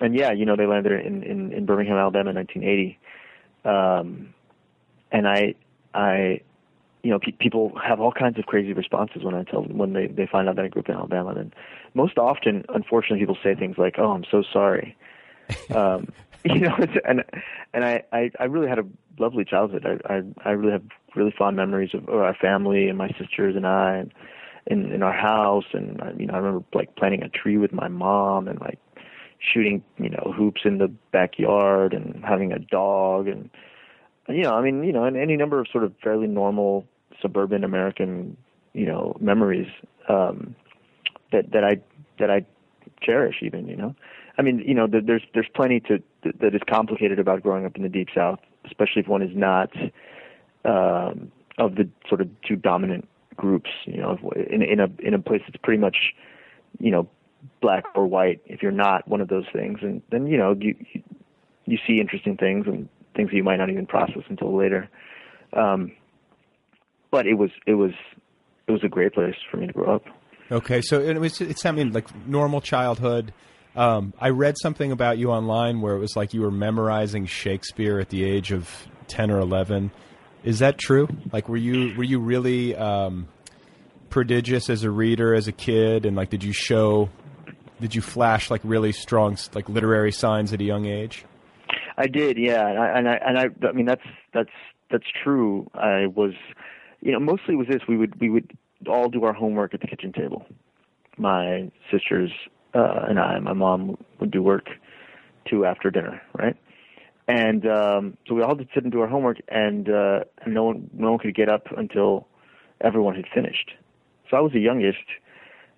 [0.00, 2.98] and yeah, you know, they landed in in, in Birmingham, Alabama in 1980.
[3.64, 4.34] Um
[5.12, 5.54] and I
[5.94, 6.40] I
[7.02, 9.92] you know, pe- people have all kinds of crazy responses when I tell them when
[9.92, 11.30] they they find out that I grew up in Alabama.
[11.30, 11.54] And
[11.94, 14.96] most often, unfortunately, people say things like, "Oh, I'm so sorry."
[15.74, 16.08] um,
[16.44, 17.24] you know, it's, and
[17.72, 18.86] and I, I I really had a
[19.18, 19.86] lovely childhood.
[19.86, 20.84] I I, I really have
[21.14, 24.12] really fond memories of, our family and my sisters and I, and
[24.66, 25.66] in in our house.
[25.72, 28.78] And you know, I remember like planting a tree with my mom and like
[29.40, 33.50] shooting you know hoops in the backyard and having a dog and
[34.28, 36.84] know, I mean, you know, and any number of sort of fairly normal
[37.20, 38.36] suburban American,
[38.74, 39.68] you know, memories
[40.08, 40.54] um,
[41.32, 41.80] that that I
[42.18, 42.44] that I
[43.02, 43.36] cherish.
[43.42, 43.94] Even, you know,
[44.36, 46.02] I mean, you know, there's there's plenty to
[46.40, 49.70] that is complicated about growing up in the deep South, especially if one is not
[50.64, 53.70] um, of the sort of two dominant groups.
[53.84, 55.96] You know, in in a in a place that's pretty much,
[56.78, 57.08] you know,
[57.60, 58.40] black or white.
[58.46, 60.74] If you're not one of those things, and then you know you,
[61.64, 64.88] you see interesting things and things that you might not even process until later.
[65.52, 65.92] Um,
[67.10, 67.92] but it was it was
[68.66, 70.04] it was a great place for me to grow up.
[70.50, 73.34] Okay, so it was it's I mean like normal childhood.
[73.76, 77.98] Um, I read something about you online where it was like you were memorizing Shakespeare
[77.98, 78.70] at the age of
[79.08, 79.90] ten or eleven.
[80.44, 81.08] Is that true?
[81.32, 83.28] Like, were you were you really um,
[84.08, 87.10] prodigious as a reader as a kid, and like, did you show,
[87.80, 91.24] did you flash like really strong like literary signs at a young age?
[91.98, 94.50] I did, yeah, and I and I, and I, I mean that's that's
[94.90, 95.68] that's true.
[95.74, 96.32] I was,
[97.00, 97.82] you know, mostly it was this.
[97.88, 98.56] We would we would
[98.86, 100.46] all do our homework at the kitchen table.
[101.16, 102.30] My sisters
[102.72, 104.68] uh, and I, my mom would do work
[105.44, 106.56] too after dinner, right?
[107.26, 110.64] And um, so we all to sit and do our homework, and, uh, and no
[110.64, 112.28] one no one could get up until
[112.80, 113.72] everyone had finished.
[114.30, 115.04] So I was the youngest,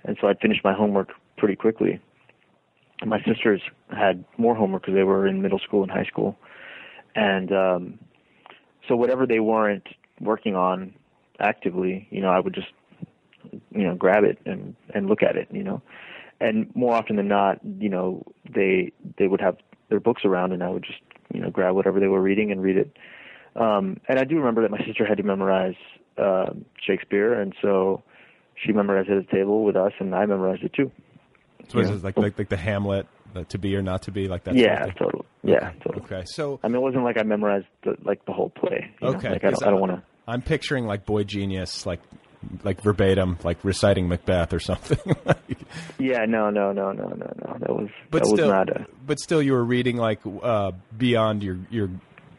[0.04, 1.98] and so I'd finished my homework pretty quickly.
[3.04, 3.62] My sisters
[3.96, 6.36] had more homework because they were in middle school and high school,
[7.14, 7.98] and um,
[8.86, 9.86] so whatever they weren't
[10.20, 10.92] working on
[11.38, 12.68] actively, you know, I would just
[13.70, 15.80] you know grab it and and look at it, you know,
[16.40, 18.22] and more often than not, you know,
[18.54, 19.56] they they would have
[19.88, 21.00] their books around, and I would just
[21.32, 22.96] you know grab whatever they were reading and read it.
[23.56, 25.74] Um, and I do remember that my sister had to memorize
[26.18, 28.02] uh, Shakespeare, and so
[28.54, 30.90] she memorized it at the table with us, and I memorized it too.
[31.70, 34.44] So it like, like like the Hamlet, the to be or not to be, like
[34.44, 34.54] that?
[34.54, 35.24] yeah, sort of totally.
[35.42, 36.04] Yeah, totally.
[36.04, 38.92] Okay, so I mean, it wasn't like I memorized the, like the whole play.
[39.00, 39.14] you know?
[39.14, 40.02] Okay, like I don't, don't want to.
[40.26, 42.00] I'm picturing like Boy Genius, like
[42.64, 44.98] like verbatim, like reciting Macbeth or something.
[45.98, 47.56] Yeah, no, no, no, no, no, no.
[47.60, 48.86] That was but that still, was not a.
[49.06, 51.90] but still, you were reading like uh, beyond your your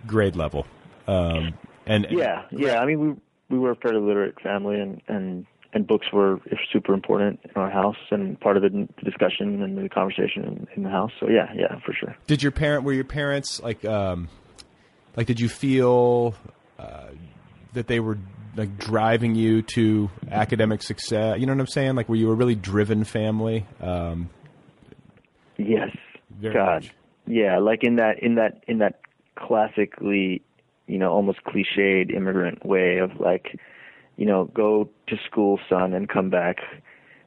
[0.08, 0.66] grade level.
[1.08, 1.54] Um,
[1.86, 2.80] and Yeah, yeah.
[2.80, 6.40] I mean, we we were a fairly literate family, and and and books were
[6.72, 10.84] super important in our house and part of the discussion and the conversation in, in
[10.84, 11.12] the house.
[11.20, 12.16] So yeah, yeah, for sure.
[12.28, 14.28] Did your parent were your parents like um,
[15.16, 16.36] like did you feel
[16.78, 17.08] uh,
[17.74, 18.18] that they were
[18.56, 21.40] like driving you to academic success?
[21.40, 21.96] You know what I'm saying?
[21.96, 23.66] Like were you a really driven family?
[23.80, 24.30] Um,
[25.58, 25.96] Yes.
[26.42, 26.84] God.
[26.84, 26.92] much.
[27.28, 29.00] Yeah, like in that in that in that
[29.36, 30.42] classically,
[30.88, 33.60] you know, almost cliched immigrant way of like,
[34.22, 36.58] you know, go to school, son, and come back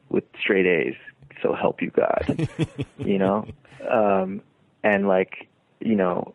[0.07, 0.95] with straight A's.
[1.43, 2.47] So help you God.
[2.99, 3.45] you know,
[3.91, 4.41] um,
[4.81, 5.49] and like,
[5.81, 6.33] you know,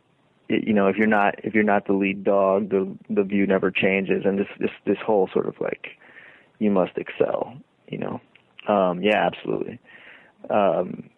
[0.51, 3.46] y- you know, if you're not if you're not the lead dog, the the view
[3.46, 5.96] never changes, and this this this whole sort of like,
[6.59, 7.55] you must excel.
[7.88, 8.20] You know,
[8.68, 9.79] um, yeah, absolutely.
[10.51, 11.09] Um,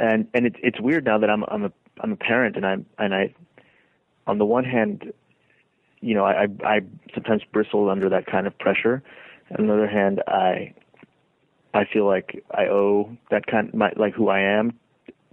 [0.00, 2.84] and and it's it's weird now that I'm I'm a I'm a parent and I'm
[2.98, 3.32] and I
[4.26, 5.12] on the one hand
[6.00, 6.80] you know I I,
[7.14, 9.02] sometimes bristle under that kind of pressure
[9.58, 10.74] on the other hand I
[11.74, 14.78] I feel like I owe that kind my like who I am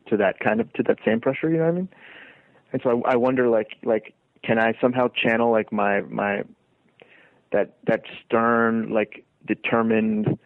[0.10, 1.90] to that kind of to that same pressure you know what I mean
[2.74, 6.44] and so I, I wonder like like can I somehow channel like my my
[7.52, 10.38] that that stern like determined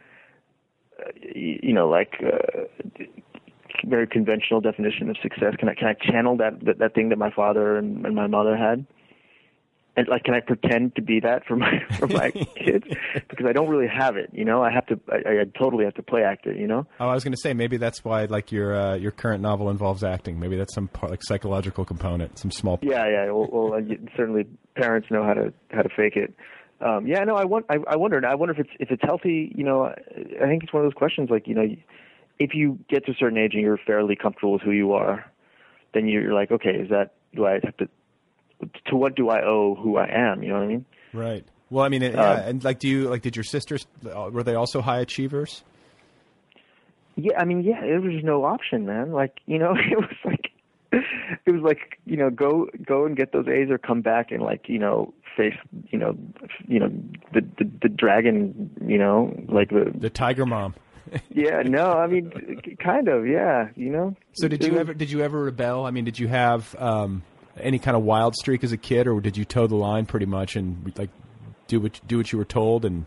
[1.00, 2.64] uh, you know like uh,
[3.86, 5.56] very conventional definition of success.
[5.58, 8.28] Can I can I channel that that, that thing that my father and, and my
[8.28, 8.86] mother had?
[9.98, 12.86] And like, can I pretend to be that for my for my kids?
[13.14, 14.30] Because I don't really have it.
[14.32, 15.00] You know, I have to.
[15.12, 16.58] I, I totally have to play act it.
[16.58, 16.88] You know.
[17.00, 19.70] oh, I was going to say maybe that's why like your uh, your current novel
[19.70, 20.40] involves acting.
[20.40, 22.80] Maybe that's some part, like psychological component, some small.
[22.82, 23.32] Yeah, yeah.
[23.32, 26.34] Well, well uh, certainly parents know how to how to fake it.
[26.80, 27.66] Um, yeah, no, I want.
[27.70, 28.26] I, I wonder.
[28.26, 29.54] I wonder if it's if it's healthy.
[29.56, 29.94] You know, I
[30.42, 31.30] I think it's one of those questions.
[31.30, 31.68] Like, you know,
[32.40, 35.26] if you get to a certain age and you're fairly comfortable with who you are,
[35.94, 37.90] then you're like, okay, is that do I have to?
[38.88, 40.44] To what do I owe who I am?
[40.44, 40.86] You know what I mean?
[41.14, 41.46] Right.
[41.70, 43.22] Well, I mean, yeah, Uh, and like, do you like?
[43.22, 45.64] Did your sisters uh, were they also high achievers?
[47.16, 49.12] Yeah, I mean, yeah, there was just no option, man.
[49.12, 50.50] Like, you know, it was like,
[50.92, 54.42] it was like, you know, go go and get those A's or come back and
[54.42, 55.56] like, you know, face,
[55.90, 56.18] you know,
[56.68, 56.92] you know,
[57.34, 60.76] the the, the dragon, you know, like the the tiger mom.
[61.30, 64.16] yeah, no, I mean, kind of, yeah, you know.
[64.34, 65.86] So did you ever did you ever rebel?
[65.86, 67.24] I mean, did you have um,
[67.62, 70.26] any kind of wild streak as a kid, or did you toe the line pretty
[70.26, 71.10] much and like
[71.68, 73.06] do what do what you were told and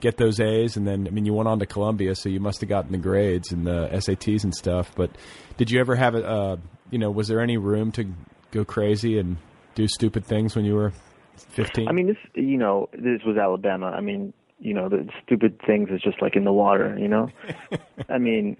[0.00, 0.76] get those A's?
[0.76, 2.98] And then I mean, you went on to Columbia, so you must have gotten the
[2.98, 4.92] grades and the SATs and stuff.
[4.94, 5.10] But
[5.56, 6.56] did you ever have a uh,
[6.90, 8.12] you know was there any room to
[8.50, 9.36] go crazy and
[9.74, 10.92] do stupid things when you were
[11.36, 11.88] fifteen?
[11.88, 13.86] I mean, this, you know, this was Alabama.
[13.86, 17.30] I mean, you know, the stupid things is just like in the water, you know.
[18.08, 18.56] I mean,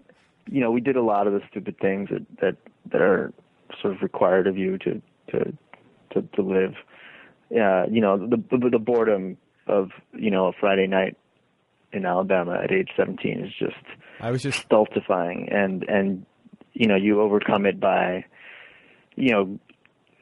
[0.49, 2.57] you know, we did a lot of the stupid things that that
[2.93, 3.33] that are
[3.81, 5.53] sort of required of you to to
[6.13, 6.75] to, to live.
[7.51, 11.17] Yeah, you know, the, the the boredom of you know a Friday night
[11.93, 13.75] in Alabama at age 17 is just
[14.21, 16.27] I was just stultifying, and and
[16.73, 18.25] you know you overcome it by
[19.17, 19.59] you know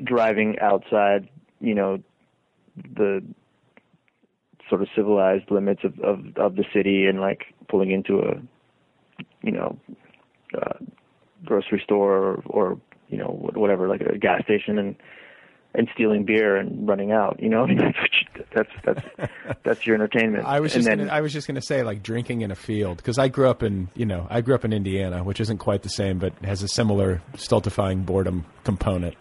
[0.03, 1.29] driving outside,
[1.61, 1.99] you know,
[2.97, 3.23] the
[4.69, 8.35] sort of civilized limits of of, of the city and like pulling into a,
[9.43, 9.79] you know,
[10.61, 10.79] uh,
[11.45, 14.97] grocery store or, or you know whatever like a gas station and
[15.75, 17.41] and stealing beer and running out.
[17.43, 17.99] You know, I mean, that's
[18.55, 19.31] that's that's
[19.63, 20.45] that's your entertainment.
[20.47, 22.55] I was just then, gonna, I was just going to say like drinking in a
[22.55, 25.59] field because I grew up in you know I grew up in Indiana, which isn't
[25.59, 29.17] quite the same, but has a similar stultifying boredom component.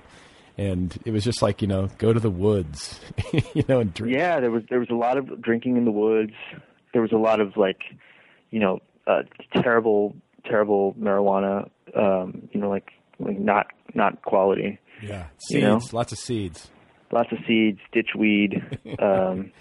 [0.55, 2.99] And it was just like you know, go to the woods,
[3.53, 4.15] you know, and drink.
[4.15, 6.34] Yeah, there was there was a lot of drinking in the woods.
[6.93, 7.81] There was a lot of like,
[8.51, 9.23] you know, uh,
[9.55, 10.15] terrible
[10.45, 11.69] terrible marijuana.
[11.95, 14.80] Um, you know, like like not not quality.
[15.01, 15.97] Yeah, You seeds, know?
[15.97, 16.70] lots of seeds.
[17.11, 18.61] lots of seeds, ditchweed.
[19.01, 19.51] um,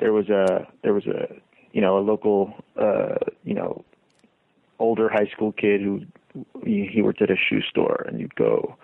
[0.00, 1.28] there was a there was a
[1.72, 3.84] you know a local uh, you know
[4.78, 6.02] older high school kid who
[6.64, 8.76] he, he worked at a shoe store, and you'd go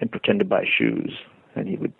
[0.00, 1.12] and pretend to buy shoes,
[1.54, 1.92] and he would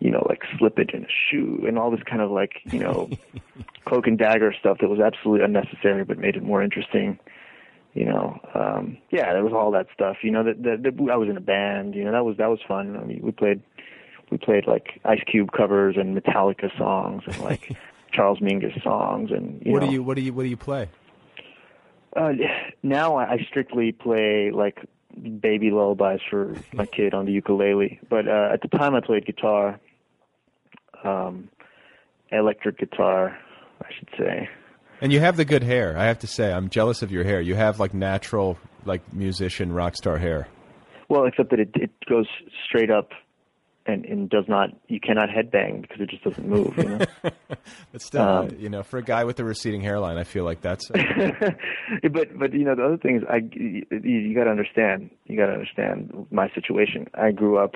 [0.00, 2.78] you know like slip it in a shoe and all this kind of like you
[2.78, 3.10] know
[3.84, 7.18] cloak and dagger stuff that was absolutely unnecessary but made it more interesting
[7.98, 11.28] you know um yeah there was all that stuff you know that that I was
[11.28, 12.96] in a band you know that was that was fun.
[12.96, 13.60] I mean we played
[14.30, 17.76] we played like Ice Cube covers and Metallica songs and like
[18.12, 19.88] Charles Mingus songs and you what know.
[19.88, 20.88] do you what do you what do you play?
[22.16, 22.32] uh,
[22.84, 24.78] now I I strictly play like
[25.40, 29.26] baby lullabies for my kid on the ukulele but uh at the time I played
[29.26, 29.80] guitar
[31.02, 31.48] um
[32.30, 33.36] electric guitar
[33.82, 34.48] I should say
[35.00, 35.96] And you have the good hair.
[35.96, 37.40] I have to say, I'm jealous of your hair.
[37.40, 40.48] You have like natural, like musician rock star hair.
[41.08, 42.26] Well, except that it it goes
[42.66, 43.10] straight up
[43.86, 46.76] and and does not you cannot headbang because it just doesn't move.
[46.76, 47.06] You know?
[47.92, 50.60] But still, Um, you know, for a guy with a receding hairline, I feel like
[50.60, 50.88] that's.
[52.12, 55.36] but but you know the other thing is I you, you got to understand you
[55.36, 57.06] got to understand my situation.
[57.14, 57.74] I grew up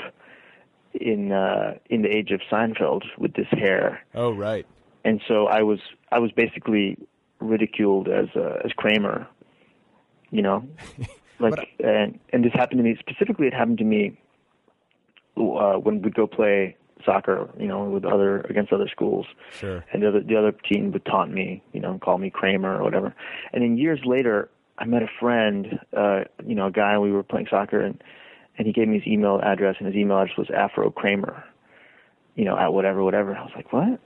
[0.92, 4.66] in uh in the age of Seinfeld with this hair, oh right.
[5.04, 5.78] and so I was
[6.10, 6.98] I was basically
[7.42, 9.26] ridiculed as uh, as Kramer.
[10.30, 10.66] You know,
[11.38, 13.46] like and and this happened to me specifically.
[13.46, 14.18] It happened to me
[15.36, 17.50] uh, when we'd go play soccer.
[17.58, 19.26] You know, with other against other schools.
[19.58, 19.84] Sure.
[19.92, 22.78] and the other the other team would taunt me, you know, and call me Kramer
[22.78, 23.14] or whatever.
[23.52, 26.98] And then years later, I met a friend, uh, you know, a guy.
[26.98, 28.02] We were playing soccer, and
[28.58, 31.44] and he gave me his email address, and his email address was Afro Kramer,
[32.34, 33.36] you know, at whatever, whatever.
[33.36, 34.00] I was like, what?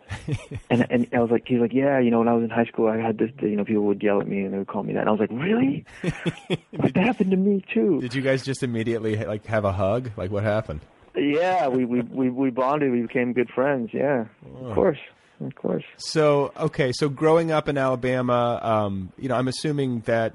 [0.70, 2.64] and and I was like, he's like, yeah, you know, when I was in high
[2.64, 4.82] school, I had this, you know, people would yell at me and they would call
[4.82, 5.00] me that.
[5.00, 5.84] And I was like, really?
[6.02, 6.58] like,
[6.94, 8.00] that happened to me too.
[8.00, 10.10] Did you guys just immediately like have a hug?
[10.16, 10.80] Like what happened?
[11.14, 12.90] Yeah, we we we we bonded.
[12.92, 13.90] We became good friends.
[13.92, 14.24] Yeah,
[14.60, 14.66] Oh.
[14.66, 14.98] of course,
[15.44, 15.84] of course.
[15.96, 20.34] So okay, so growing up in Alabama, um, you know, I'm assuming that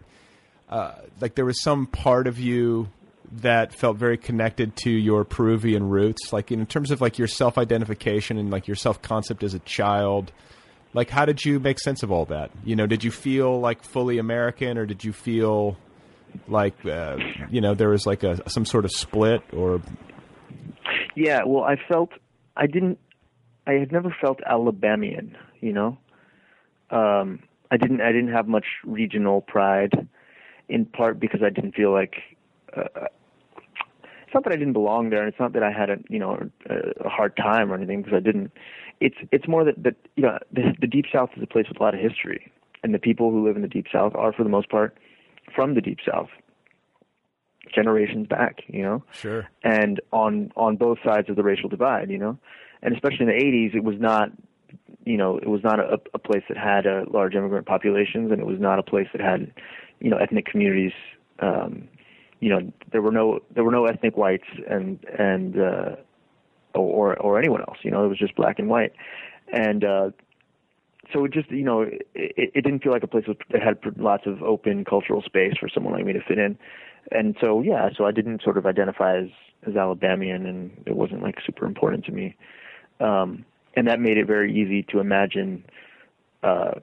[0.70, 2.90] uh, like there was some part of you
[3.32, 7.58] that felt very connected to your Peruvian roots, like in terms of like your self
[7.58, 10.32] identification and like your self concept as a child.
[10.94, 12.52] Like, how did you make sense of all that?
[12.66, 15.78] You know, did you feel like fully American, or did you feel
[16.48, 17.18] like uh,
[17.50, 19.82] you know there was like a some sort of split, or
[21.16, 22.12] Yeah, well, I felt
[22.58, 23.00] I didn't.
[23.66, 25.98] I had never felt Alabamian, you know.
[26.90, 28.02] Um, I didn't.
[28.02, 30.08] I didn't have much regional pride,
[30.68, 32.16] in part because I didn't feel like.
[32.76, 33.08] Uh,
[34.32, 36.18] it's not that I didn't belong there, and it's not that I had a you
[36.18, 38.50] know a, a hard time or anything because I didn't.
[39.02, 41.82] It's it's more that that you know the, the deep south is a place with
[41.82, 42.50] a lot of history,
[42.82, 44.98] and the people who live in the deep south are for the most part
[45.54, 46.30] from the deep south,
[47.76, 52.18] generations back, you know sure, and on on both sides of the racial divide, you
[52.18, 52.40] know,
[52.82, 54.30] and especially in the 80s, it was not,
[55.04, 58.40] you know, it was not a, a place that had a large immigrant populations, and
[58.40, 59.52] it was not a place that had,
[60.00, 60.94] you know, ethnic communities.
[61.40, 61.90] Um,
[62.42, 65.96] you know, there were no there were no ethnic whites and and uh,
[66.74, 67.78] or or anyone else.
[67.84, 68.92] You know, it was just black and white,
[69.54, 70.10] and uh,
[71.14, 74.26] so it just you know it, it didn't feel like a place that had lots
[74.26, 76.58] of open cultural space for someone like me to fit in.
[77.12, 79.30] And so yeah so i didn't sort of identify as
[79.68, 82.36] as alabamian and it wasn't like super important to me.
[83.00, 85.64] Um and that made it very easy to imagine
[86.44, 86.74] uh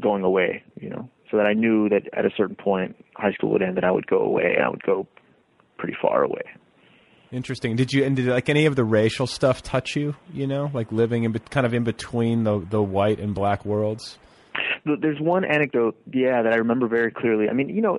[0.00, 3.50] going away you know so that i knew that at a certain point high school
[3.50, 5.06] would end and i would go away and i would go
[5.78, 6.42] pretty far away
[7.32, 7.74] Interesting.
[7.74, 10.14] Did you and did like any of the racial stuff touch you?
[10.32, 14.16] You know, like living in kind of in between the the white and black worlds.
[14.84, 17.98] There's one anecdote yeah that i remember very clearly i mean you know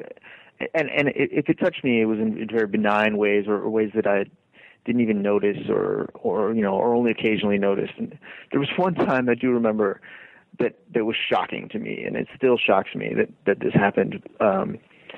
[0.73, 3.91] and and if it touched me it was in, very benign ways or, or ways
[3.93, 4.23] that i
[4.85, 8.17] didn't even notice or or you know or only occasionally noticed and
[8.51, 9.99] there was one time i do remember
[10.59, 14.21] that that was shocking to me and it still shocks me that that this happened
[14.39, 14.77] um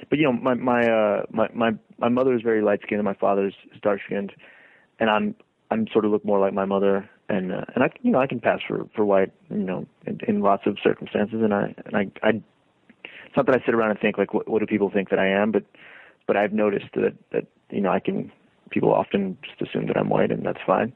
[0.10, 3.06] but you know my my uh my my my mother is very light skinned and
[3.06, 4.32] my father is, is dark skinned
[5.00, 5.36] and i'm
[5.72, 8.28] I'm sort of look more like my mother, and uh, and I you know I
[8.28, 11.96] can pass for for white, you know, in, in lots of circumstances, and I and
[11.96, 12.42] I I.
[13.04, 15.20] It's not that I sit around and think like what, what do people think that
[15.20, 15.64] I am, but
[16.26, 18.32] but I've noticed that that you know I can
[18.72, 20.94] people often just assume that I'm white and that's fine.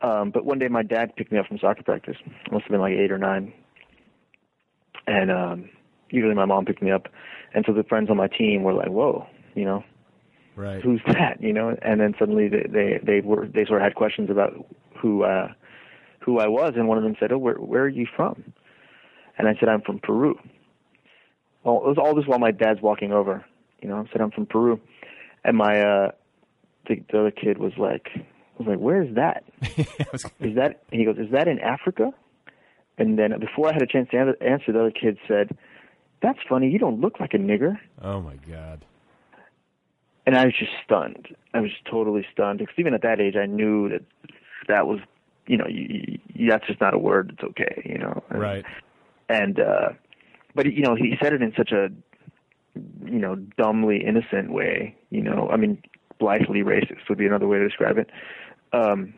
[0.00, 2.16] Um, but one day my dad picked me up from soccer practice.
[2.24, 3.52] I must have been like eight or nine,
[5.06, 5.70] and um,
[6.10, 7.08] usually my mom picked me up,
[7.54, 9.82] and so the friends on my team were like, "Whoa, you know,
[10.54, 10.80] right?
[10.82, 13.96] Who's that?" You know, and then suddenly they they they were they sort of had
[13.96, 14.52] questions about
[15.00, 15.48] who uh,
[16.20, 18.52] who I was, and one of them said, "Oh, where where are you from?"
[19.36, 20.38] And I said, "I'm from Peru."
[21.64, 23.44] Well, it was all this while my dad's walking over.
[23.82, 24.80] You know, I said, "I'm from Peru,"
[25.44, 26.10] and my uh,
[26.86, 28.08] the, the other kid was like,
[28.58, 29.44] was like, "Where is that?
[30.40, 32.12] is that?" And he goes, "Is that in Africa?"
[32.98, 35.56] And then before I had a chance to answer, the other kid said,
[36.22, 36.68] "That's funny.
[36.68, 38.84] You don't look like a nigger." Oh my god!
[40.26, 41.28] And I was just stunned.
[41.54, 44.02] I was totally stunned because even at that age, I knew that
[44.68, 45.00] that was,
[45.46, 47.32] you know, you, you, that's just not a word.
[47.34, 48.22] It's okay, you know.
[48.28, 48.64] And, right.
[49.28, 49.88] And uh,
[50.54, 51.88] but you know, he said it in such a,
[53.04, 54.96] you know, dumbly innocent way.
[55.10, 55.82] You know, I mean,
[56.18, 58.10] blithely racist would be another way to describe it.
[58.72, 59.14] Um,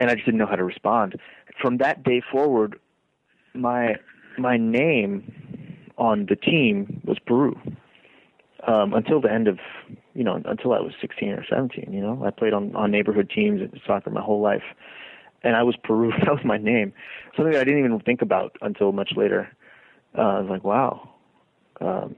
[0.00, 1.18] and I just didn't know how to respond.
[1.60, 2.78] From that day forward,
[3.54, 3.96] my
[4.38, 5.32] my name
[5.96, 7.58] on the team was Peru.
[8.66, 9.58] Um, until the end of,
[10.14, 11.92] you know, until I was 16 or 17.
[11.92, 14.64] You know, I played on on neighborhood teams at soccer my whole life,
[15.42, 16.12] and I was Peru.
[16.24, 16.92] That was my name.
[17.36, 19.48] Something I didn't even think about until much later.
[20.16, 21.10] Uh, I was like, wow.
[21.80, 22.16] Um,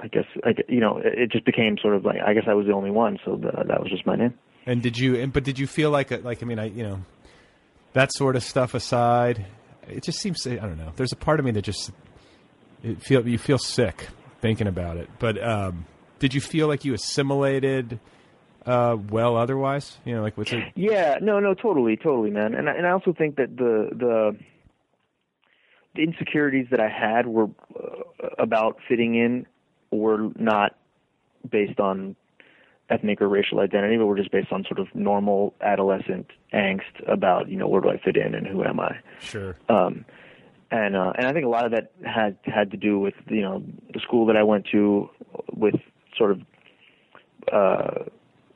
[0.00, 2.54] I guess, I, you know, it, it just became sort of like I guess I
[2.54, 4.34] was the only one, so the, that was just my name.
[4.66, 5.16] And did you?
[5.16, 7.00] And, but did you feel like, like I mean, I you know,
[7.92, 9.46] that sort of stuff aside,
[9.88, 10.46] it just seems.
[10.46, 10.92] I don't know.
[10.96, 11.92] There's a part of me that just
[12.82, 14.08] it feel you feel sick
[14.40, 15.08] thinking about it.
[15.18, 15.86] But um,
[16.18, 18.00] did you feel like you assimilated
[18.64, 19.98] uh, well otherwise?
[20.04, 20.34] You know, like?
[20.74, 22.54] Yeah, no, no, totally, totally, man.
[22.54, 24.36] And I, and I also think that the the
[25.94, 27.48] the insecurities that I had were
[27.78, 29.46] uh, about fitting in
[29.90, 30.76] were not
[31.48, 32.16] based on
[32.90, 37.48] ethnic or racial identity, but were just based on sort of normal adolescent angst about,
[37.48, 38.96] you know, where do I fit in and who am I?
[39.20, 39.56] Sure.
[39.68, 40.04] Um,
[40.70, 43.42] and uh, and I think a lot of that had had to do with you
[43.42, 43.62] know
[43.92, 45.08] the school that I went to,
[45.52, 45.76] with
[46.16, 46.40] sort of
[47.52, 48.04] uh,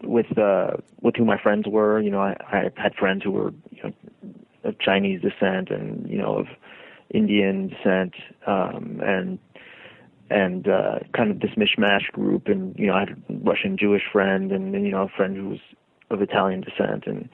[0.02, 2.00] with uh, with who my friends were.
[2.00, 3.92] You know, I, I had friends who were you know,
[4.64, 6.46] of Chinese descent and you know of
[7.10, 8.14] Indian descent,
[8.46, 9.38] um, and
[10.30, 12.46] and uh, kind of this mishmash group.
[12.46, 15.36] And you know, I had a Russian Jewish friend, and, and you know, a friend
[15.36, 15.58] who was
[16.10, 17.28] of Italian descent, and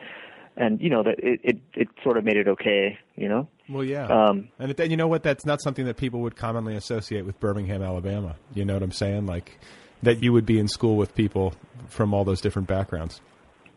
[0.57, 2.99] and you know that it, it it sort of made it okay.
[3.14, 3.49] You know.
[3.68, 4.07] Well, yeah.
[4.07, 5.22] Um, and then you know what?
[5.22, 8.36] That's not something that people would commonly associate with Birmingham, Alabama.
[8.55, 9.26] You know what I'm saying?
[9.26, 9.59] Like
[10.03, 11.55] that you would be in school with people
[11.88, 13.20] from all those different backgrounds.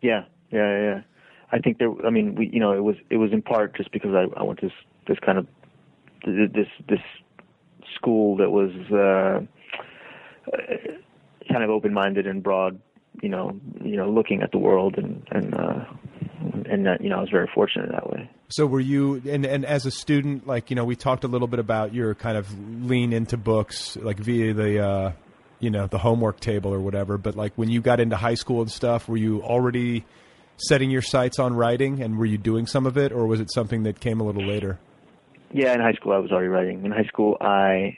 [0.01, 1.01] Yeah, yeah, yeah.
[1.51, 1.89] I think there.
[2.05, 4.43] I mean, we, you know, it was it was in part just because I, I
[4.43, 4.76] went to this,
[5.07, 5.47] this kind of
[6.26, 6.99] this this
[7.95, 9.39] school that was uh,
[11.51, 12.80] kind of open-minded and broad,
[13.21, 15.86] you know, you know, looking at the world, and and uh,
[16.69, 18.30] and that, you know, I was very fortunate that way.
[18.49, 21.47] So were you, and and as a student, like you know, we talked a little
[21.47, 22.47] bit about your kind of
[22.84, 24.84] lean into books, like via the.
[24.84, 25.11] Uh,
[25.61, 28.61] you know the homework table or whatever but like when you got into high school
[28.61, 30.05] and stuff were you already
[30.55, 33.51] setting your sights on writing and were you doing some of it or was it
[33.51, 34.80] something that came a little later
[35.53, 36.85] yeah, in high school I was already writing.
[36.85, 37.97] In high school I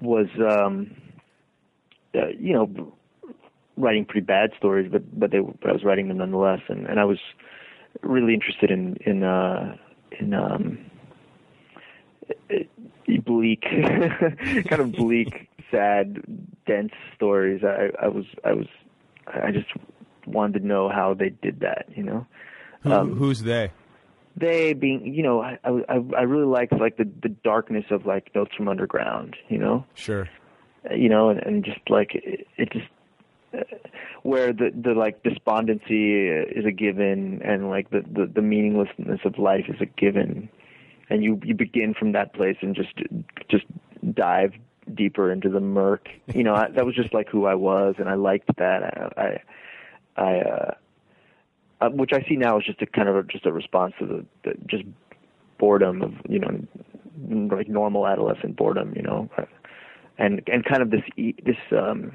[0.00, 0.94] was, um,
[2.14, 2.92] uh, you know,
[3.76, 6.98] writing pretty bad stories, but but they but I was writing them nonetheless, and and
[6.98, 7.18] I was
[8.02, 9.76] really interested in in uh,
[10.18, 10.78] in um,
[13.24, 13.62] bleak,
[14.68, 16.22] kind of bleak, sad,
[16.66, 17.62] dense stories.
[17.64, 18.66] I I was I was
[19.26, 19.68] I just
[20.26, 22.26] wanted to know how they did that, you know.
[22.82, 23.70] Who, um, who's they?
[24.36, 28.34] They being you know I I I really liked like the the darkness of like
[28.34, 29.84] Notes from Underground, you know.
[29.94, 30.28] Sure.
[30.94, 32.86] You know, and, and just like it, it just
[33.56, 33.62] uh,
[34.22, 39.38] where the the like despondency is a given and like the, the the meaninglessness of
[39.38, 40.48] life is a given
[41.08, 42.92] and you you begin from that place and just
[43.48, 43.64] just
[44.14, 44.52] dive
[44.94, 48.08] deeper into the murk you know I, that was just like who I was and
[48.08, 49.40] I liked that I
[50.16, 50.74] I, I uh
[51.80, 54.06] uh, which I see now is just a kind of a, just a response to
[54.06, 54.84] the, the just
[55.58, 59.28] boredom of you know like normal adolescent boredom, you know,
[60.18, 62.12] and and kind of this this um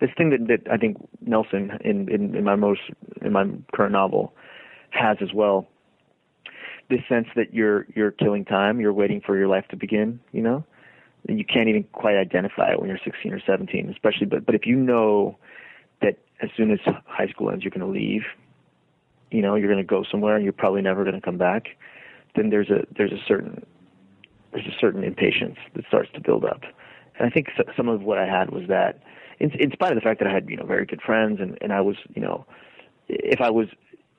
[0.00, 2.80] this thing that that I think Nelson in in, in my most
[3.22, 3.44] in my
[3.74, 4.32] current novel
[4.90, 5.66] has as well.
[6.90, 10.42] This sense that you're you're killing time, you're waiting for your life to begin, you
[10.42, 10.64] know.
[11.26, 14.26] And you can't even quite identify it when you're 16 or 17, especially.
[14.26, 15.38] But but if you know
[16.02, 18.22] that as soon as high school ends, you're going to leave,
[19.34, 21.76] you know you're going to go somewhere and you're probably never going to come back,
[22.36, 23.66] then there's a there's a certain
[24.52, 26.62] there's a certain impatience that starts to build up.
[27.18, 29.02] And I think some of what I had was that,
[29.40, 31.58] in, in spite of the fact that I had you know very good friends and
[31.60, 32.46] and I was you know,
[33.08, 33.66] if I was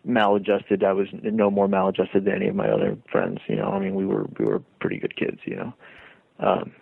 [0.04, 3.40] maladjusted, I was no more maladjusted than any of my other friends.
[3.48, 5.40] You know, I mean we were we were pretty good kids.
[5.46, 5.74] You know.
[6.40, 6.74] Um,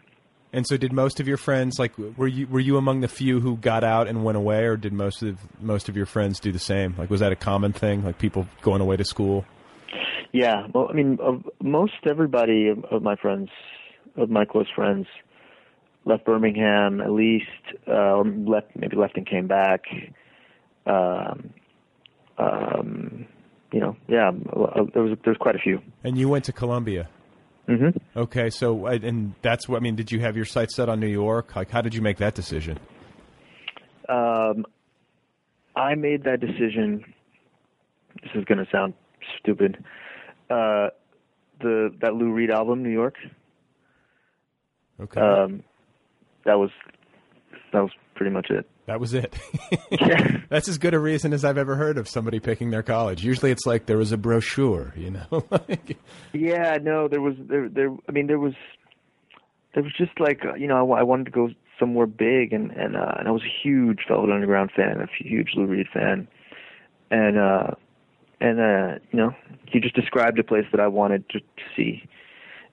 [0.54, 3.40] and so, did most of your friends like were you were you among the few
[3.40, 6.52] who got out and went away, or did most of most of your friends do
[6.52, 6.94] the same?
[6.96, 8.06] Like, was that a common thing?
[8.06, 9.46] Like people going away to school?
[10.32, 13.50] Yeah, well, I mean, of most everybody of, my friends,
[14.16, 15.06] of my close friends,
[16.06, 17.46] left Birmingham at least,
[17.88, 19.86] uh, or left maybe left and came back.
[20.86, 21.54] Um,
[22.38, 23.26] um,
[23.72, 24.32] you know, yeah,
[24.94, 25.82] there was there was quite a few.
[26.04, 27.10] And you went to Columbia.
[27.68, 28.20] Mm-hmm.
[28.20, 29.96] Okay, so and that's what I mean.
[29.96, 31.56] Did you have your sights set on New York?
[31.56, 32.78] Like, how did you make that decision?
[34.10, 34.66] Um,
[35.76, 37.06] I made that decision.
[38.22, 38.94] This is going to sound
[39.40, 39.84] stupid.
[40.50, 40.90] Uh,
[41.62, 43.16] the that Lou Reed album, New York.
[45.00, 45.22] Okay.
[45.22, 45.64] Um,
[46.46, 46.70] that was
[47.72, 48.70] that was pretty much it.
[48.86, 49.34] That was it.
[50.50, 53.24] That's as good a reason as I've ever heard of somebody picking their college.
[53.24, 55.46] Usually it's like there was a brochure, you know.
[56.34, 58.54] yeah, no, there was there there I mean there was
[59.74, 62.98] there was just like you know I, I wanted to go somewhere big and and
[62.98, 66.28] uh, and I was a huge Velvet Underground fan, a huge Lou Reed fan.
[67.10, 67.72] And uh
[68.42, 69.32] and uh you know,
[69.66, 72.04] he just described a place that I wanted to, to see.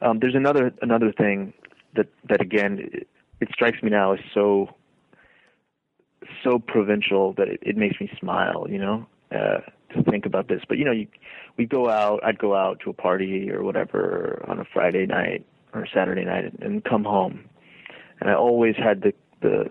[0.02, 1.52] Um there's another another thing
[1.94, 3.08] that that again it,
[3.40, 4.74] it strikes me now is so
[6.42, 9.58] so provincial that it, it makes me smile, you know, uh,
[9.94, 10.62] to think about this.
[10.68, 11.06] But you know, you,
[11.56, 12.20] we go out.
[12.24, 16.44] I'd go out to a party or whatever on a Friday night or Saturday night
[16.44, 17.44] and, and come home,
[18.20, 19.70] and I always had the, the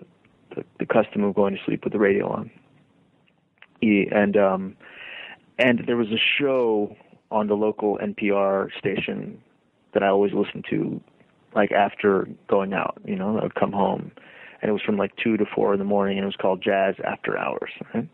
[0.54, 2.50] the the custom of going to sleep with the radio on.
[3.82, 4.76] And um,
[5.58, 6.96] and there was a show
[7.30, 9.40] on the local NPR station
[9.92, 11.00] that I always listened to,
[11.54, 13.00] like after going out.
[13.04, 14.12] You know, I would come home
[14.60, 16.62] and it was from like two to four in the morning, and it was called
[16.62, 17.70] Jazz After Hours.
[17.94, 18.08] Right?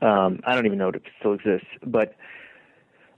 [0.00, 2.14] Um, I don't even know if it still exists, but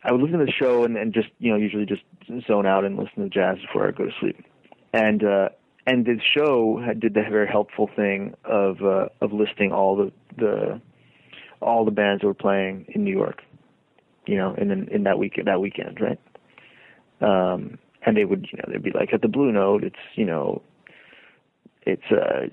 [0.03, 2.03] I would listen to the show and, and just you know usually just
[2.47, 4.45] zone out and listen to jazz before I go to sleep.
[4.93, 5.51] And uh,
[5.87, 10.81] and the show did the very helpful thing of uh, of listing all the the
[11.61, 13.43] all the bands that were playing in New York,
[14.27, 16.19] you know, in in that week that weekend, right?
[17.21, 20.25] Um, and they would you know they'd be like at the Blue Note, it's you
[20.25, 20.63] know
[21.83, 22.47] it's uh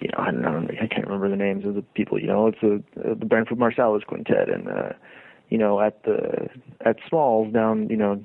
[0.00, 2.48] you know I don't know I can't remember the names of the people you know
[2.48, 4.92] it's a, uh, the Branford Marsalis quintet and uh
[5.48, 6.48] you know at the
[6.84, 8.22] at Smalls down you know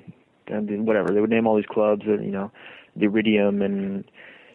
[0.48, 2.50] and whatever they would name all these clubs and you know
[2.94, 4.04] the Iridium and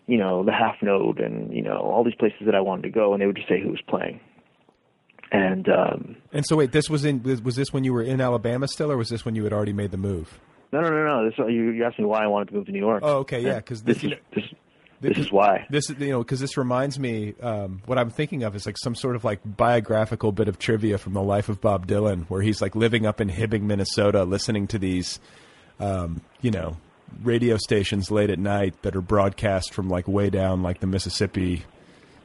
[0.07, 2.89] you know the Half Note and you know all these places that I wanted to
[2.89, 4.19] go and they would just say who was playing.
[5.31, 8.67] And um and so wait this was in was this when you were in Alabama
[8.67, 10.39] still or was this when you had already made the move?
[10.73, 12.71] No no no no this you you asked me why I wanted to move to
[12.71, 13.03] New York.
[13.05, 14.43] Oh okay yeah because this, this, is, this
[15.01, 15.65] this is why.
[15.69, 17.33] This is you know because this reminds me.
[17.41, 20.97] Um, what I'm thinking of is like some sort of like biographical bit of trivia
[20.97, 24.67] from the life of Bob Dylan, where he's like living up in Hibbing, Minnesota, listening
[24.67, 25.19] to these,
[25.79, 26.77] um, you know,
[27.23, 31.63] radio stations late at night that are broadcast from like way down like the Mississippi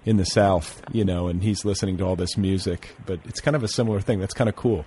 [0.04, 2.94] in the South, you know, and he's listening to all this music.
[3.06, 4.20] But it's kind of a similar thing.
[4.20, 4.84] That's kind of cool.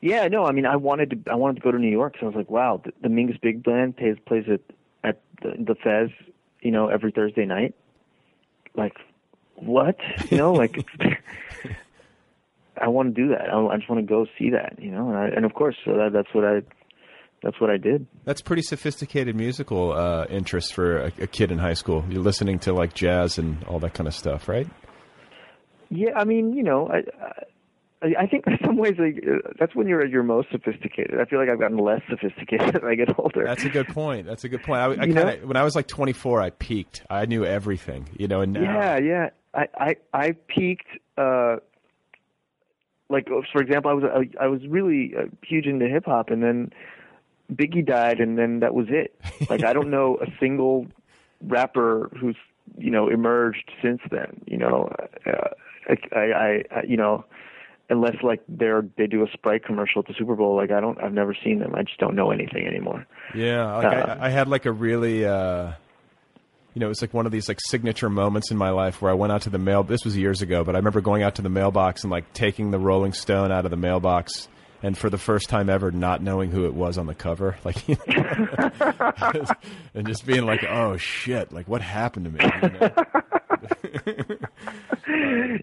[0.00, 2.26] Yeah, no, I mean, I wanted to, I wanted to go to New York, so
[2.26, 4.60] I was like, wow, the, the Mingus Big Band plays plays at
[5.02, 6.10] at the, the Fez
[6.62, 7.74] you know, every Thursday night.
[8.74, 8.94] Like,
[9.56, 9.96] what?
[10.30, 10.86] You know, like,
[12.80, 13.52] I want to do that.
[13.52, 15.76] I, I just want to go see that, you know, and, I, and of course,
[15.84, 16.62] so that, that's what I,
[17.42, 18.06] that's what I did.
[18.24, 22.04] That's pretty sophisticated musical uh, interest for a, a kid in high school.
[22.08, 24.68] You're listening to like jazz and all that kind of stuff, right?
[25.88, 27.32] Yeah, I mean, you know, I, I
[28.26, 31.20] think in some ways like, uh, that's when you're at your most sophisticated.
[31.20, 33.44] I feel like I've gotten less sophisticated as I get older.
[33.44, 34.26] That's a good point.
[34.26, 34.80] That's a good point.
[34.80, 37.02] I, I kinda, when I was like 24, I peaked.
[37.10, 38.40] I knew everything, you know.
[38.40, 40.86] And now, yeah, yeah, I I, I peaked.
[41.18, 41.56] Uh,
[43.10, 46.42] like for example, I was I, I was really uh, huge into hip hop, and
[46.42, 46.72] then
[47.52, 49.20] Biggie died, and then that was it.
[49.50, 50.86] Like I don't know a single
[51.42, 52.36] rapper who's
[52.78, 54.40] you know emerged since then.
[54.46, 54.92] You know,
[55.26, 55.48] uh,
[55.88, 57.24] I, I, I you know
[57.90, 60.56] unless like they're they do a Sprite commercial at the Super Bowl.
[60.56, 61.74] Like I don't, I've never seen them.
[61.74, 63.06] I just don't know anything anymore.
[63.34, 65.72] Yeah, like uh, I, I, had like a really, uh,
[66.74, 69.10] you know, it was like one of these like signature moments in my life where
[69.10, 69.82] I went out to the mail.
[69.82, 72.70] This was years ago, but I remember going out to the mailbox and like taking
[72.70, 74.48] the Rolling Stone out of the mailbox.
[74.82, 77.86] And for the first time ever, not knowing who it was on the cover, like,
[77.88, 78.70] you know,
[79.94, 81.52] and just being like, "Oh shit!
[81.52, 83.22] Like, what happened to me?" You know?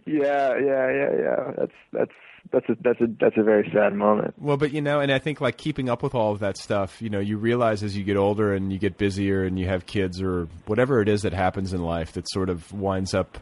[0.06, 1.52] yeah, yeah, yeah, yeah.
[1.58, 2.12] That's that's
[2.52, 4.34] that's a that's a that's a very sad moment.
[4.38, 7.02] Well, but you know, and I think like keeping up with all of that stuff,
[7.02, 9.86] you know, you realize as you get older and you get busier and you have
[9.86, 13.38] kids or whatever it is that happens in life that sort of winds up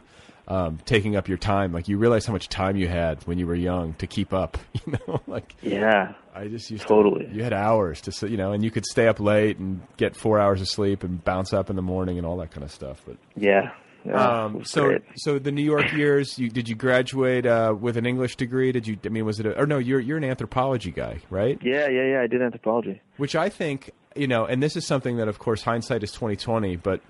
[0.48, 1.72] um, taking up your time.
[1.72, 4.58] Like you realize how much time you had when you were young to keep up.
[4.86, 7.26] You know, like yeah, I just used totally.
[7.26, 10.14] To, you had hours to you know, and you could stay up late and get
[10.14, 12.70] four hours of sleep and bounce up in the morning and all that kind of
[12.70, 13.02] stuff.
[13.04, 13.72] But yeah.
[14.06, 15.02] Yeah um, so, great.
[15.16, 18.72] so the New York years, you, did you graduate uh, with an English degree?
[18.72, 18.96] Did you?
[19.04, 19.46] I mean, was it?
[19.46, 21.58] A, or no, you're you're an anthropology guy, right?
[21.62, 22.20] Yeah, yeah, yeah.
[22.22, 25.62] I did anthropology, which I think you know, and this is something that, of course,
[25.62, 27.00] hindsight is twenty twenty, but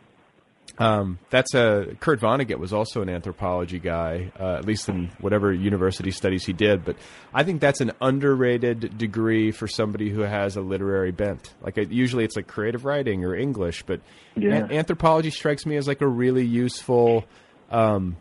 [0.78, 5.52] um, that's a Kurt Vonnegut was also an anthropology guy, uh, at least in whatever
[5.52, 6.84] university studies he did.
[6.84, 6.96] But
[7.32, 11.54] I think that's an underrated degree for somebody who has a literary bent.
[11.62, 14.00] Like it, usually, it's like creative writing or English, but
[14.36, 14.54] yeah.
[14.54, 17.24] an- anthropology strikes me as like a really useful.
[17.70, 18.16] Um,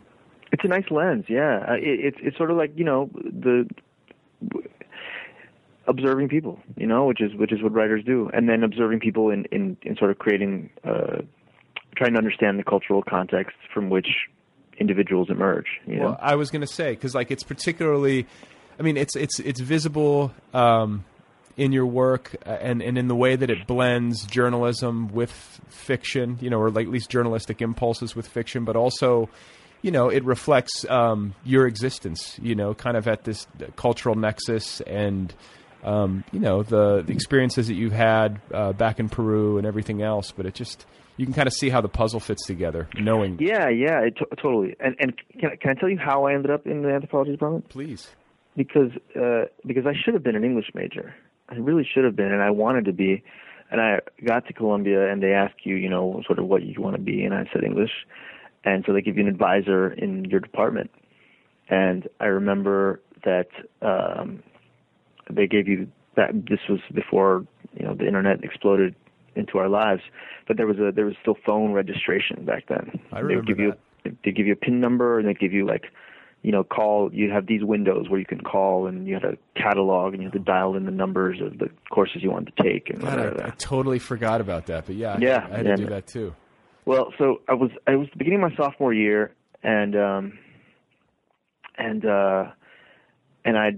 [0.52, 1.64] it's a nice lens, yeah.
[1.68, 3.68] Uh, it, it's it's sort of like you know the
[5.86, 9.30] observing people, you know, which is which is what writers do, and then observing people
[9.30, 10.70] in in, in sort of creating.
[10.84, 11.22] Uh,
[11.96, 14.08] trying to understand the cultural context from which
[14.78, 15.66] individuals emerge.
[15.86, 16.04] You know?
[16.04, 18.26] Well, I was going to say because like it's particularly,
[18.78, 21.04] I mean, it's it's it's visible um,
[21.56, 25.30] in your work uh, and and in the way that it blends journalism with
[25.68, 29.28] fiction, you know, or like at least journalistic impulses with fiction, but also.
[29.82, 32.40] You know, it reflects um, your existence.
[32.42, 35.32] You know, kind of at this cultural nexus, and
[35.84, 40.02] um, you know the, the experiences that you've had uh, back in Peru and everything
[40.02, 40.32] else.
[40.32, 40.86] But it just
[41.16, 43.38] you can kind of see how the puzzle fits together, knowing.
[43.40, 44.76] Yeah, yeah, it, t- totally.
[44.80, 47.68] And and can can I tell you how I ended up in the anthropology department?
[47.68, 48.08] Please.
[48.56, 51.14] Because uh, because I should have been an English major.
[51.48, 53.22] I really should have been, and I wanted to be.
[53.70, 56.80] And I got to Columbia, and they ask you, you know, sort of what you
[56.80, 57.90] want to be, and I said English.
[58.64, 60.90] And so they give you an advisor in your department.
[61.68, 63.48] And I remember that
[63.82, 64.42] um,
[65.28, 66.30] they gave you that.
[66.48, 67.44] This was before
[67.74, 68.94] you know the internet exploded
[69.36, 70.02] into our lives.
[70.46, 73.00] But there was a there was still phone registration back then.
[73.12, 73.72] I remember they give you
[74.24, 75.86] they give you a pin number and they give you like
[76.42, 79.36] you know call you have these windows where you can call and you had a
[79.60, 82.62] catalog and you had to dial in the numbers of the courses you wanted to
[82.62, 84.86] take and God, I, I, totally forgot about that.
[84.86, 85.76] But yeah, yeah, I had yeah.
[85.76, 86.34] to do that too.
[86.84, 90.38] Well, so I was I was beginning my sophomore year and um
[91.76, 92.44] and uh
[93.44, 93.76] and I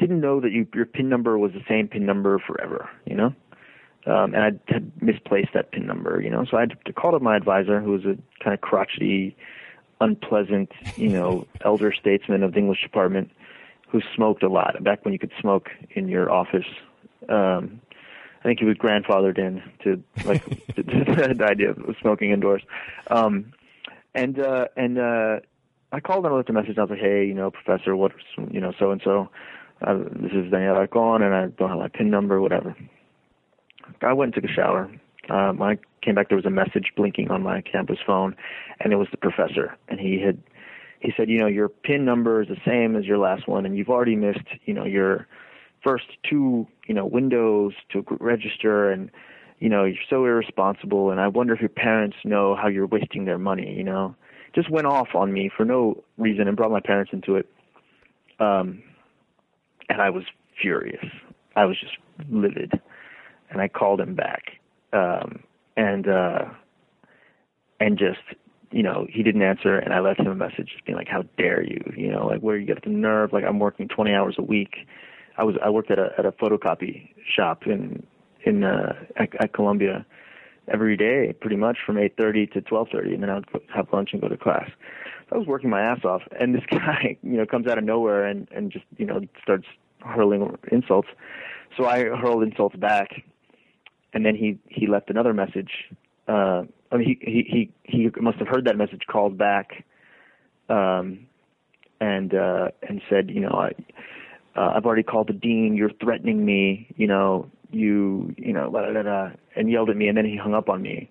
[0.00, 3.34] didn't know that you, your pin number was the same pin number forever, you know?
[4.06, 6.44] Um, and I had misplaced that pin number, you know.
[6.50, 9.36] So I had to call up my advisor, who was a kind of crotchety,
[10.00, 13.30] unpleasant, you know, elder statesman of the English department,
[13.88, 16.66] who smoked a lot back when you could smoke in your office.
[17.28, 17.80] Um,
[18.40, 20.44] I think he was grandfathered in to like
[20.74, 20.82] the,
[21.38, 22.62] the idea of smoking indoors.
[23.08, 23.52] Um,
[24.14, 25.40] and uh, and uh,
[25.92, 26.78] I called and I left a message.
[26.78, 28.14] I was like, hey, you know, professor, what's
[28.50, 29.28] you know, so and so.
[29.82, 32.76] This is Daniel Alarcón, and I don't have my pin number, whatever.
[34.02, 34.90] I went and took a shower.
[35.28, 38.34] Um, when I came back, there was a message blinking on my campus phone,
[38.80, 39.76] and it was the professor.
[39.88, 40.42] And he had,
[41.00, 43.76] he said, you know, your PIN number is the same as your last one, and
[43.76, 45.26] you've already missed, you know, your
[45.82, 49.10] first two, you know, windows to register, and
[49.60, 51.10] you know, you're so irresponsible.
[51.10, 53.74] And I wonder if your parents know how you're wasting their money.
[53.76, 54.16] You know,
[54.54, 57.46] just went off on me for no reason and brought my parents into it.
[58.40, 58.82] Um,
[59.90, 60.24] and I was
[60.60, 61.04] furious.
[61.56, 61.92] I was just
[62.30, 62.80] livid
[63.50, 64.58] and I called him back,
[64.92, 65.40] um,
[65.76, 66.44] and uh,
[67.78, 68.20] and just
[68.70, 71.22] you know he didn't answer, and I left him a message just being like, "How
[71.36, 71.80] dare you?
[71.96, 73.32] You know, like where you get the nerve?
[73.32, 74.86] Like I'm working 20 hours a week.
[75.36, 78.04] I was I worked at a at a photocopy shop in
[78.44, 80.04] in uh, at, at Columbia
[80.68, 84.20] every day, pretty much from 8:30 to 12:30, and then I would have lunch and
[84.20, 84.70] go to class.
[85.28, 87.84] So I was working my ass off, and this guy, you know, comes out of
[87.84, 89.66] nowhere and and just you know starts
[90.00, 91.08] hurling insults.
[91.76, 93.22] So I hurled insults back,
[94.12, 95.70] and then he he left another message.
[96.28, 99.84] Uh, I mean, he he he he must have heard that message, called back,
[100.68, 101.26] um,
[102.00, 103.72] and uh, and said, you know, I
[104.58, 105.76] uh, I've already called the dean.
[105.76, 106.88] You're threatening me.
[106.96, 110.36] You know, you you know, blah, blah, blah, and yelled at me, and then he
[110.36, 111.10] hung up on me.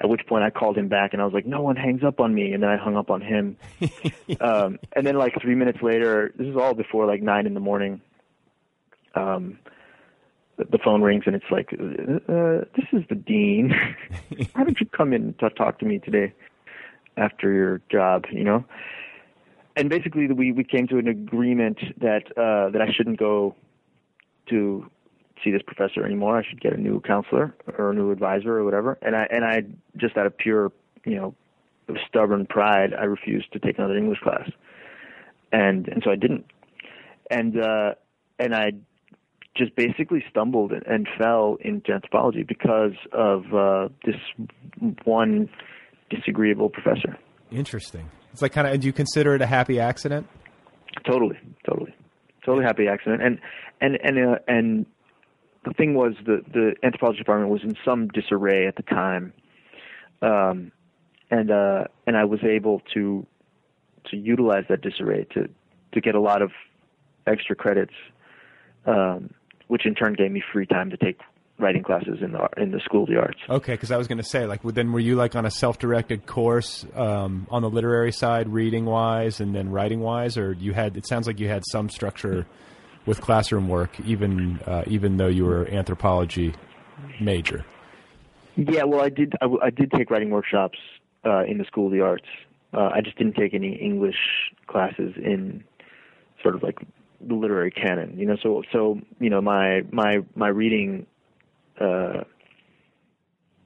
[0.00, 2.20] At which point I called him back, and I was like, "No one hangs up
[2.20, 3.56] on me," and then I hung up on him.
[4.40, 7.60] um, and then like three minutes later, this is all before like nine in the
[7.60, 8.00] morning.
[9.16, 9.58] Um,
[10.58, 13.72] the phone rings and it's like, uh, "This is the dean.
[14.52, 16.32] Why don't you come in to talk to me today
[17.16, 18.64] after your job?" You know.
[19.76, 23.54] And basically, we we came to an agreement that uh, that I shouldn't go
[24.50, 24.90] to
[25.44, 26.38] see this professor anymore.
[26.38, 28.98] I should get a new counselor or a new advisor or whatever.
[29.02, 29.62] And I and I
[29.96, 30.72] just out of pure
[31.04, 31.34] you know
[32.06, 34.50] stubborn pride, I refused to take another English class,
[35.52, 36.46] and and so I didn't.
[37.30, 37.94] and uh,
[38.38, 38.72] and I
[39.58, 44.16] just basically stumbled and, fell into anthropology because of uh, this
[45.04, 45.48] one
[46.10, 47.18] disagreeable professor.
[47.50, 48.08] Interesting.
[48.32, 48.80] It's like kind of.
[48.80, 50.28] Do you consider it a happy accident?
[51.04, 51.38] Totally,
[51.68, 51.94] totally,
[52.44, 53.22] totally happy accident.
[53.22, 53.40] And
[53.80, 54.86] and and uh, and
[55.64, 59.32] the thing was the the anthropology department was in some disarray at the time,
[60.22, 60.72] um,
[61.30, 63.26] and uh, and I was able to
[64.10, 65.48] to utilize that disarray to
[65.92, 66.50] to get a lot of
[67.26, 67.94] extra credits,
[68.86, 69.30] um,
[69.68, 71.20] which in turn gave me free time to take
[71.58, 73.38] writing classes in the in the School of the Arts.
[73.48, 76.26] Okay, because I was going to say, like, then were you like on a self-directed
[76.26, 80.96] course um, on the literary side, reading wise, and then writing wise, or you had?
[80.96, 82.46] It sounds like you had some structure
[83.06, 86.54] with classroom work, even uh, even though you were anthropology
[87.20, 87.64] major.
[88.56, 89.34] Yeah, well, I did.
[89.40, 90.78] I, I did take writing workshops
[91.24, 92.26] uh, in the School of the Arts.
[92.72, 94.16] Uh, I just didn't take any English
[94.66, 95.64] classes in
[96.42, 96.78] sort of like
[97.20, 98.18] the literary canon.
[98.18, 101.06] You know, so so you know my my my reading
[101.80, 102.24] uh,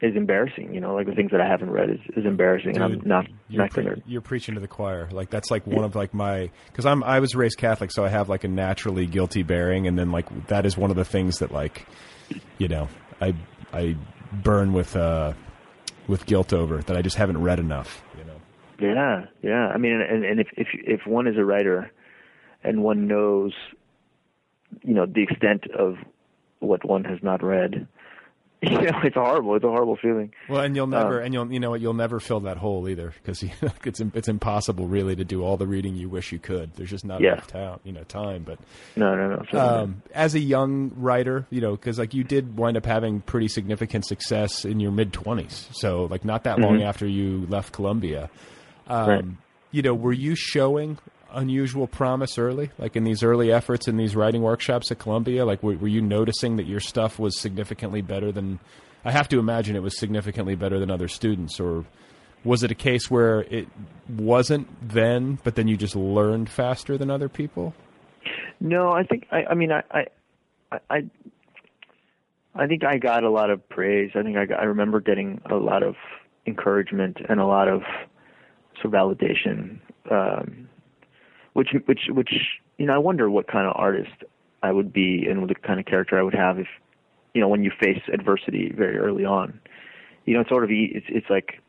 [0.00, 0.74] is embarrassing.
[0.74, 3.08] You know, like the things that I haven't read is, is embarrassing, Dude, and I'm
[3.08, 3.96] not you're, not gonna.
[4.06, 5.08] you're preaching to the choir.
[5.10, 8.08] Like that's like one of like my because I'm I was raised Catholic, so I
[8.08, 11.38] have like a naturally guilty bearing, and then like that is one of the things
[11.38, 11.86] that like
[12.58, 12.88] you know
[13.20, 13.34] I
[13.72, 13.96] I
[14.32, 15.34] burn with uh
[16.08, 18.02] with guilt over that I just haven't read enough.
[18.18, 18.40] You know.
[18.80, 19.68] Yeah, yeah.
[19.68, 21.92] I mean, and and if if if one is a writer,
[22.64, 23.52] and one knows,
[24.82, 25.96] you know, the extent of
[26.60, 27.86] what one has not read,
[28.62, 29.56] you know, it's horrible.
[29.56, 30.32] It's a horrible feeling.
[30.48, 32.88] Well, and you'll never, Um, and you'll, you know what, you'll never fill that hole
[32.88, 33.42] either because
[33.84, 36.72] it's it's impossible really to do all the reading you wish you could.
[36.76, 37.32] There's just not Yeah.
[37.32, 38.44] enough time, you know, time.
[38.44, 38.60] But
[38.94, 39.58] No, no, no.
[39.60, 43.48] um, as a young writer, you know, because like you did wind up having pretty
[43.48, 46.84] significant success in your mid twenties, so like not that long Mhm.
[46.84, 48.30] after you left Columbia.
[48.86, 49.24] Um, Right.
[49.72, 50.98] You know, were you showing
[51.34, 55.44] unusual promise early, like in these early efforts in these writing workshops at Columbia?
[55.44, 58.58] Like, were, were you noticing that your stuff was significantly better than?
[59.04, 61.84] I have to imagine it was significantly better than other students, or
[62.44, 63.68] was it a case where it
[64.08, 67.74] wasn't then, but then you just learned faster than other people?
[68.60, 69.44] No, I think I.
[69.50, 71.10] I mean, I, I, I-
[72.54, 74.10] I, think I got a lot of praise.
[74.14, 75.94] I think I, got, I remember getting a lot of
[76.46, 77.82] encouragement and a lot of
[78.84, 79.78] of validation,
[80.10, 80.68] um,
[81.54, 82.32] which, which, which,
[82.78, 84.24] you know, I wonder what kind of artist
[84.62, 86.68] I would be and the kind of character I would have if,
[87.34, 89.60] you know, when you face adversity very early on.
[90.24, 91.60] You know, it's sort of e- it's it's like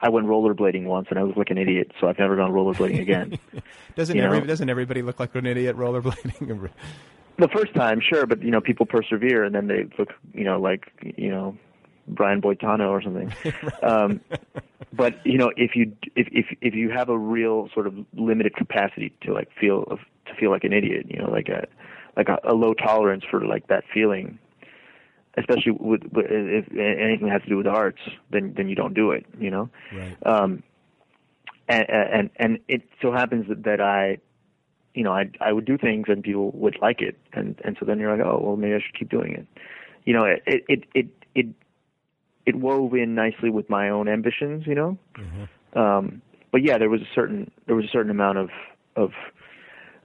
[0.00, 3.00] I went rollerblading once and I looked like an idiot, so I've never gone rollerblading
[3.00, 3.38] again.
[3.96, 4.46] Doesn't You every, know?
[4.46, 6.70] doesn't everybody look like an idiot rollerblading?
[7.38, 10.60] the first time, sure, but you know, people persevere and then they look, you know,
[10.60, 11.56] like you know,
[12.08, 13.32] Brian Boitano or something.
[13.82, 14.20] um,
[14.92, 18.54] but you know, if you if if if you have a real sort of limited
[18.56, 21.66] capacity to like feel of to feel like an idiot, you know, like a
[22.16, 24.38] like a, a low tolerance for like that feeling,
[25.36, 28.00] especially with, with if anything has to do with arts,
[28.30, 29.70] then then you don't do it, you know.
[29.92, 30.16] Right.
[30.26, 30.62] Um,
[31.68, 34.18] and and and it so happens that, that I,
[34.94, 37.86] you know, I I would do things and people would like it, and and so
[37.86, 39.46] then you're like, oh well, maybe I should keep doing it.
[40.04, 41.46] You know, it it it it
[42.48, 44.98] it wove in nicely with my own ambitions, you know.
[45.74, 48.48] Um, but yeah, there was a certain there was a certain amount of
[48.96, 49.10] of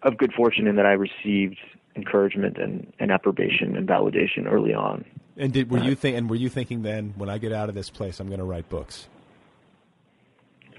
[0.04, 1.58] of good fortune in that I received
[1.96, 5.06] encouragement and, and approbation and validation early on.
[5.38, 6.18] And did were you think?
[6.18, 8.46] And were you thinking then, when I get out of this place, I'm going to
[8.46, 9.08] write books?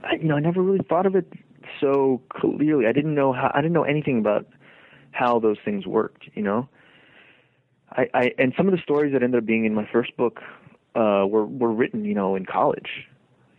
[0.05, 1.33] I, you know, I never really thought of it
[1.81, 2.87] so clearly.
[2.87, 3.51] I didn't know how.
[3.55, 4.47] I didn't know anything about
[5.13, 6.25] how those things worked.
[6.35, 6.69] You know,
[7.91, 10.41] I, I and some of the stories that ended up being in my first book
[10.95, 13.07] uh, were were written, you know, in college.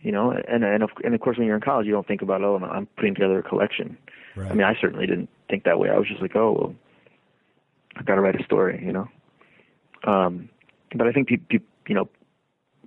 [0.02, 2.22] You know, and and of and of course, when you're in college, you don't think
[2.22, 3.96] about oh, I'm putting together a collection.
[4.36, 4.50] Right.
[4.50, 5.90] I mean, I certainly didn't think that way.
[5.90, 6.74] I was just like, oh, well,
[7.96, 8.82] I got to write a story.
[8.84, 9.08] You know,
[10.04, 10.48] um,
[10.94, 12.08] but I think pe- pe- you know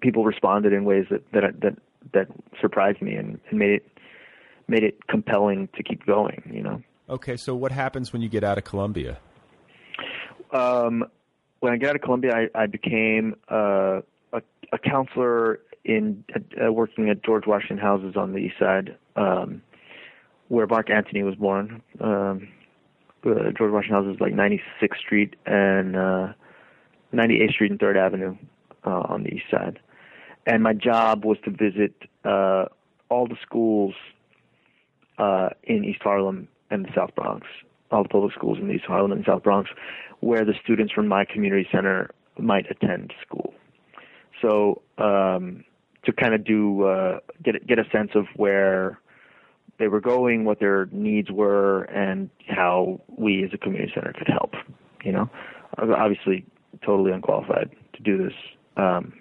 [0.01, 1.77] people responded in ways that that that
[2.13, 2.27] that
[2.61, 3.87] surprised me and, and made it
[4.67, 6.41] made it compelling to keep going.
[6.53, 6.81] You know.
[7.09, 9.17] Okay, so what happens when you get out of Columbia?
[10.51, 11.05] Um,
[11.59, 14.01] when I got out of Columbia, I, I became uh,
[14.33, 19.61] a, a counselor in uh, working at George Washington Houses on the East Side, um,
[20.47, 21.81] where Marc Anthony was born.
[21.99, 22.49] Um,
[23.25, 26.33] uh, George Washington Houses is like 96th Street and uh,
[27.13, 28.35] 98th Street and Third Avenue
[28.85, 29.79] uh, on the East Side.
[30.45, 32.65] And my job was to visit uh,
[33.09, 33.93] all the schools
[35.17, 37.45] uh, in East Harlem and the South Bronx,
[37.91, 39.69] all the public schools in East Harlem and South Bronx,
[40.21, 43.53] where the students from my community center might attend school.
[44.41, 45.63] So um,
[46.05, 48.99] to kind of do uh, get get a sense of where
[49.77, 54.27] they were going, what their needs were, and how we as a community center could
[54.27, 54.53] help.
[55.03, 55.29] You know,
[55.77, 56.45] I was obviously
[56.85, 58.33] totally unqualified to do this,
[58.77, 59.13] um,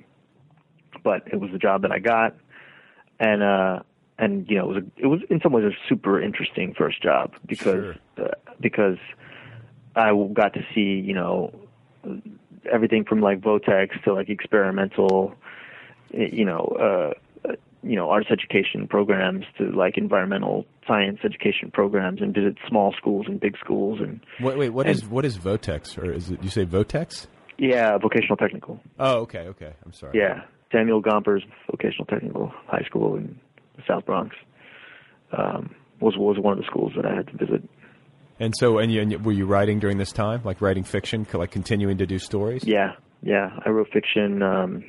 [1.05, 2.37] but it was the job that I got,
[3.21, 3.81] and uh,
[4.19, 7.03] and you know, it was a, it was in some ways a super interesting first
[7.03, 8.27] job because Sure.
[8.27, 8.99] uh, because
[9.95, 11.53] I got to see you know
[12.73, 15.35] everything from like Votex to like experimental,
[16.11, 17.13] you know,
[17.47, 17.53] uh,
[17.83, 23.27] you know, arts education programs to like environmental science education programs, and visit small schools
[23.29, 26.43] and big schools, and Wait, wait, what and- is what is Votex or is it
[26.43, 27.27] you say Votex?
[27.59, 28.81] yeah, vocational technical.
[28.99, 29.73] Oh, okay, okay.
[29.85, 30.19] I'm sorry.
[30.19, 30.43] Yeah,
[30.73, 33.39] Samuel Gompers Vocational Technical High School in
[33.77, 34.35] the South Bronx
[35.37, 37.63] um, was was one of the schools that I had to visit.
[38.41, 41.51] And so, and, you, and were you writing during this time, like writing fiction, like
[41.51, 42.63] continuing to do stories?
[42.65, 43.51] Yeah, yeah.
[43.65, 44.85] I wrote fiction um,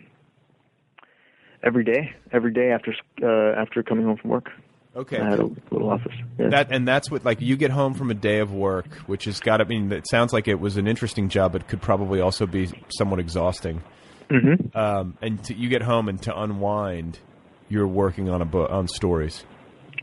[1.64, 2.94] every day, every day after
[3.24, 4.50] uh, after coming home from work.
[4.96, 5.20] Okay.
[5.20, 6.14] I had a little office.
[6.38, 6.50] Yeah.
[6.50, 9.40] That and that's what like you get home from a day of work, which has
[9.40, 9.58] got.
[9.58, 12.70] to mean, it sounds like it was an interesting job, but could probably also be
[12.98, 13.84] somewhat exhausting.
[14.30, 14.76] Mhm.
[14.76, 17.20] Um, and to, you get home and to unwind,
[17.68, 19.44] you're working on a book on stories.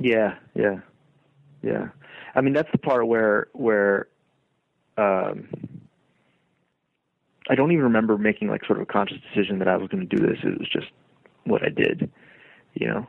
[0.01, 0.81] Yeah, yeah,
[1.63, 1.89] yeah.
[2.37, 4.09] I mean, that's the part where where
[4.99, 5.49] um,
[7.49, 10.07] I don't even remember making like sort of a conscious decision that I was going
[10.07, 10.39] to do this.
[10.45, 10.89] It was just
[11.45, 12.11] what I did,
[12.75, 13.07] you know.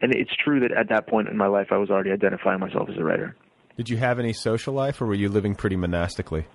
[0.00, 2.88] And it's true that at that point in my life, I was already identifying myself
[2.88, 3.36] as a writer.
[3.76, 6.46] Did you have any social life, or were you living pretty monastically?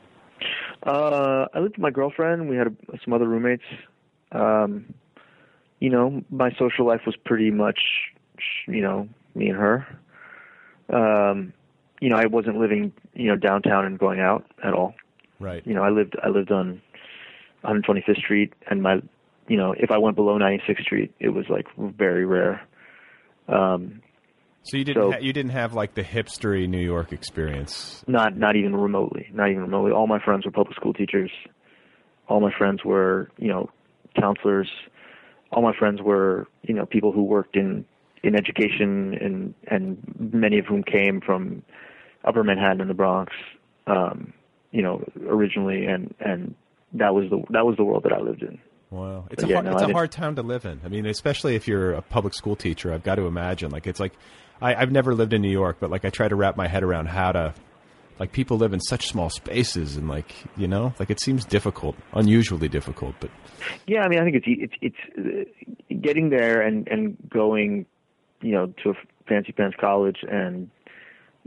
[0.86, 2.50] Uh, I lived with my girlfriend.
[2.50, 3.64] We had a, some other roommates.
[4.32, 4.94] Um,
[5.80, 7.80] you know, my social life was pretty much,
[8.68, 9.88] you know, me and her.
[10.90, 11.54] Um,
[12.00, 14.94] you know, I wasn't living, you know, downtown and going out at all.
[15.40, 15.66] Right.
[15.66, 16.82] You know, I lived I lived on
[17.64, 19.02] 125th Street, and my,
[19.48, 22.62] you know, if I went below 96th Street, it was like very rare.
[23.48, 24.02] Um,
[24.64, 28.04] So you didn't So- ha- you didn't have like the hipstery New York experience.
[28.08, 29.30] Not not even remotely.
[29.34, 29.92] Not even remotely.
[29.92, 31.32] All my friends were public school teachers.
[32.28, 33.70] All my friends were, you know,
[34.20, 34.70] counselors.
[35.52, 37.86] All my friends were, you know, people who worked in
[38.24, 39.98] in education and and
[40.34, 41.64] many of whom came from
[42.24, 43.34] upper Manhattan and the Bronx.
[43.86, 44.34] Um,
[44.72, 46.56] you know, originally and and
[46.94, 48.60] that was the that was the world that I lived in.
[48.90, 50.80] Wow, it's But a yeah, hard, no, it's I a hard town to live in.
[50.86, 52.94] I mean, especially if you're a public school teacher.
[52.94, 54.14] I've got to imagine like it's like
[54.62, 56.84] I, I've never lived in New York, but like I try to wrap my head
[56.84, 57.54] around how to
[58.20, 61.96] like people live in such small spaces and like you know like it seems difficult,
[62.14, 63.16] unusually difficult.
[63.20, 63.30] But
[63.88, 65.48] Yeah, I mean, I think it's it's it's
[65.90, 67.86] uh, getting there and and going,
[68.42, 68.94] you know, to a
[69.28, 70.70] fancy pants college and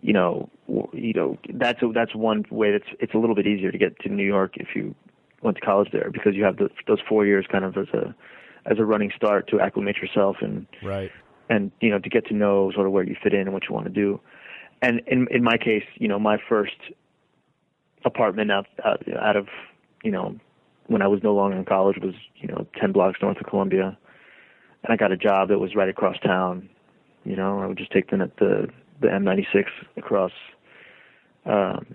[0.03, 3.47] you know, w- you know, that's a, that's one way that's it's a little bit
[3.47, 4.95] easier to get to New York if you
[5.43, 8.15] went to college there because you have the, those four years kind of as a
[8.67, 11.11] as a running start to acclimate yourself and right,
[11.49, 13.65] and you know to get to know sort of where you fit in and what
[13.69, 14.21] you want to do.
[14.83, 16.77] And in in my case, you know, my first
[18.05, 19.49] apartment out out, out of
[20.03, 20.37] you know
[20.87, 23.97] when I was no longer in college was you know ten blocks north of Columbia,
[24.83, 26.69] and I got a job that was right across town.
[27.25, 28.69] You know, I would just take the the
[29.01, 29.65] the M96
[29.97, 30.33] across
[31.47, 31.95] um,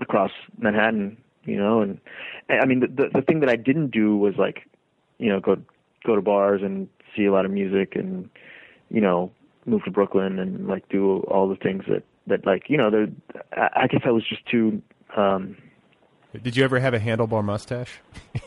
[0.00, 1.16] across Manhattan.
[1.44, 1.98] You know, and,
[2.48, 4.68] and I mean the, the the thing that I didn't do was like
[5.18, 5.56] you know go
[6.04, 8.30] go to bars and see a lot of music and
[8.90, 9.32] you know
[9.66, 13.12] move to Brooklyn and like do all the things that that like you know the
[13.52, 14.82] I, I guess I was just too
[15.16, 15.56] um
[16.40, 18.00] did you ever have a handlebar mustache?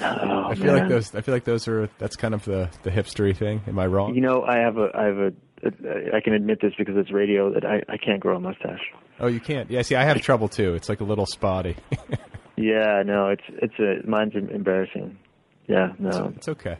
[0.00, 1.14] oh, I feel like those.
[1.14, 1.88] I feel like those are.
[1.98, 3.62] That's kind of the the hipstery thing.
[3.68, 4.14] Am I wrong?
[4.14, 5.32] You know, I have a, I have a
[5.64, 8.80] I can admit this because it's radio that I, I can't grow a mustache.
[9.18, 9.70] Oh, you can't.
[9.70, 9.82] Yeah.
[9.82, 10.74] See, I have trouble too.
[10.74, 11.76] It's like a little spotty.
[12.58, 15.18] Yeah, no, it's, it's a, mine's embarrassing.
[15.68, 16.32] Yeah, no.
[16.36, 16.78] It's okay.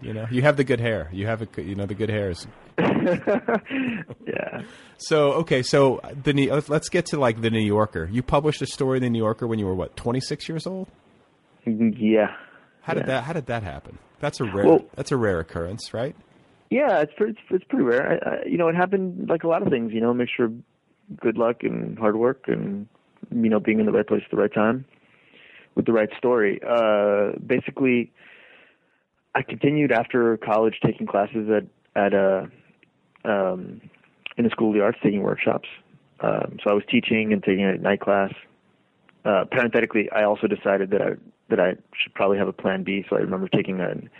[0.00, 1.10] You know, you have the good hair.
[1.12, 2.46] You have a, you know, the good hairs.
[2.78, 4.62] yeah.
[4.96, 8.08] So okay, so the New- let's- let's get to like the New Yorker.
[8.10, 10.66] You published a story in the New Yorker when you were what, twenty six years
[10.66, 10.88] old?
[11.66, 12.34] Mm, yeah.
[12.82, 13.06] How did Yeah.
[13.06, 13.98] that How did that happen?
[14.20, 14.64] That's a rare.
[14.64, 16.16] Well- that's a rare occurrence, right?
[16.70, 18.20] Yeah, it's pretty, it's, pretty rare.
[18.24, 19.92] I, I, you know, it happened like a lot of things.
[19.92, 20.52] You know, mixture of
[21.16, 22.86] good luck and hard work, and
[23.30, 24.84] you know, being in the right place at the right time
[25.74, 26.60] with the right story.
[26.66, 28.12] Uh, basically,
[29.34, 31.64] I continued after college taking classes at
[32.00, 32.50] at a
[33.24, 33.80] um,
[34.36, 35.68] in the School of the Arts, taking workshops.
[36.20, 38.32] Um, so I was teaching and taking a night class.
[39.24, 41.10] Uh, parenthetically, I also decided that I
[41.48, 43.04] that I should probably have a plan B.
[43.08, 44.10] So I remember taking an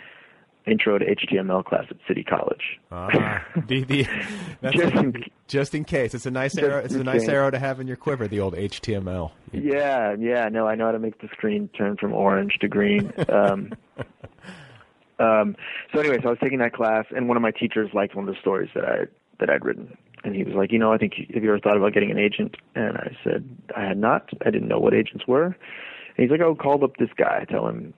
[0.69, 2.79] intro to HTML class at City College.
[2.91, 4.07] Ah, the, the,
[4.71, 6.13] Just a- in- just in case.
[6.13, 6.77] It's a nice arrow.
[6.83, 7.29] It's a nice case.
[7.29, 8.27] arrow to have in your quiver.
[8.27, 9.31] The old HTML.
[9.51, 13.11] Yeah, yeah, no, I know how to make the screen turn from orange to green.
[13.27, 13.71] Um,
[15.19, 15.55] um,
[15.93, 18.27] so anyway, so I was taking that class, and one of my teachers liked one
[18.27, 19.05] of the stories that I
[19.39, 21.77] that I'd written, and he was like, you know, I think have you ever thought
[21.77, 22.55] about getting an agent?
[22.75, 24.29] And I said I had not.
[24.45, 25.45] I didn't know what agents were.
[25.45, 25.55] And
[26.17, 27.45] he's like, oh, call up this guy.
[27.49, 27.93] Tell him,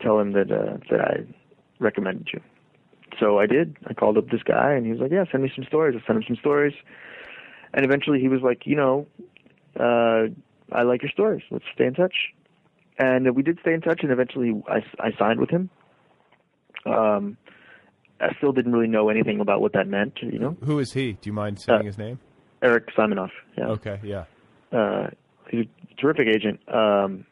[0.00, 1.24] tell him that uh, that I
[1.84, 2.40] recommended you.
[3.20, 3.76] So I did.
[3.86, 5.94] I called up this guy, and he was like, yeah, send me some stories.
[5.96, 6.74] I sent him some stories,
[7.72, 9.06] and eventually he was like, you know,
[9.78, 10.28] uh,
[10.72, 11.42] I like your stories.
[11.50, 12.14] Let's stay in touch.
[12.98, 15.70] And we did stay in touch, and eventually I, I signed with him.
[16.86, 17.36] Um,
[18.20, 20.56] I still didn't really know anything about what that meant, you know.
[20.64, 21.12] Who is he?
[21.12, 22.18] Do you mind saying Uh, his name?
[22.62, 23.30] Eric Simonoff.
[23.58, 23.66] Yeah.
[23.66, 24.24] Okay, yeah.
[24.72, 25.08] Uh,
[25.50, 27.26] he's a terrific agent, um,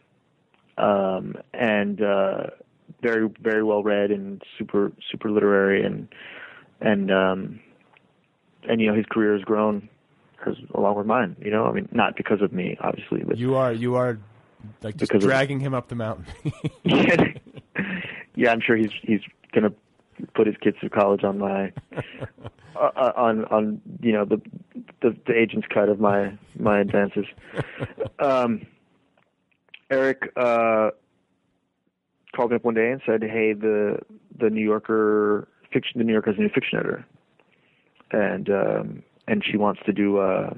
[0.78, 2.46] um, and uh,
[3.02, 6.08] very very well read and super super literary and
[6.80, 7.60] and um,
[8.68, 9.88] and you know his career has grown
[10.46, 11.36] as along with mine.
[11.40, 14.18] You know, I mean, not because of me, obviously, but You are you are
[14.82, 16.24] like just Because of- dragging him up the mountain.
[18.34, 19.20] yeah, I'm sure he's he's
[19.52, 19.72] gonna
[20.34, 21.72] put his kids through college on my
[22.76, 24.40] uh, uh, on on you know the,
[25.00, 27.26] the the agent's cut of my my advances.
[28.18, 28.66] Um,
[29.90, 30.90] Eric uh,
[32.34, 33.98] called me up one day and said, "Hey, the
[34.38, 37.06] the New Yorker fiction, the New Yorker has a new fiction editor,
[38.10, 40.56] and um, and she wants to do a,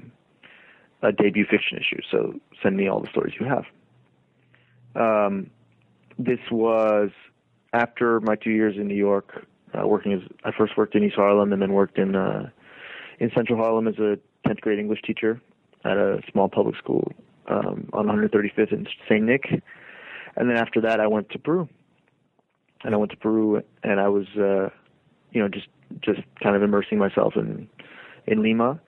[1.01, 2.01] a debut fiction issue.
[2.11, 3.65] So send me all the stories you have."
[4.95, 5.49] Um,
[6.17, 7.11] this was
[7.73, 11.15] after my two years in New York, uh, working as I first worked in East
[11.15, 12.49] Harlem and then worked in uh,
[13.19, 14.17] in Central Harlem as a
[14.47, 15.41] 10th grade English teacher
[15.83, 17.11] at a small public school
[17.47, 19.23] um, on 135th and St.
[19.23, 19.61] Nick.
[20.35, 21.69] And then after that, I went to Peru.
[22.83, 24.69] And I went to Peru, and I was, uh,
[25.31, 25.67] you know, just
[26.01, 27.67] just kind of immersing myself in
[28.27, 28.79] in Lima.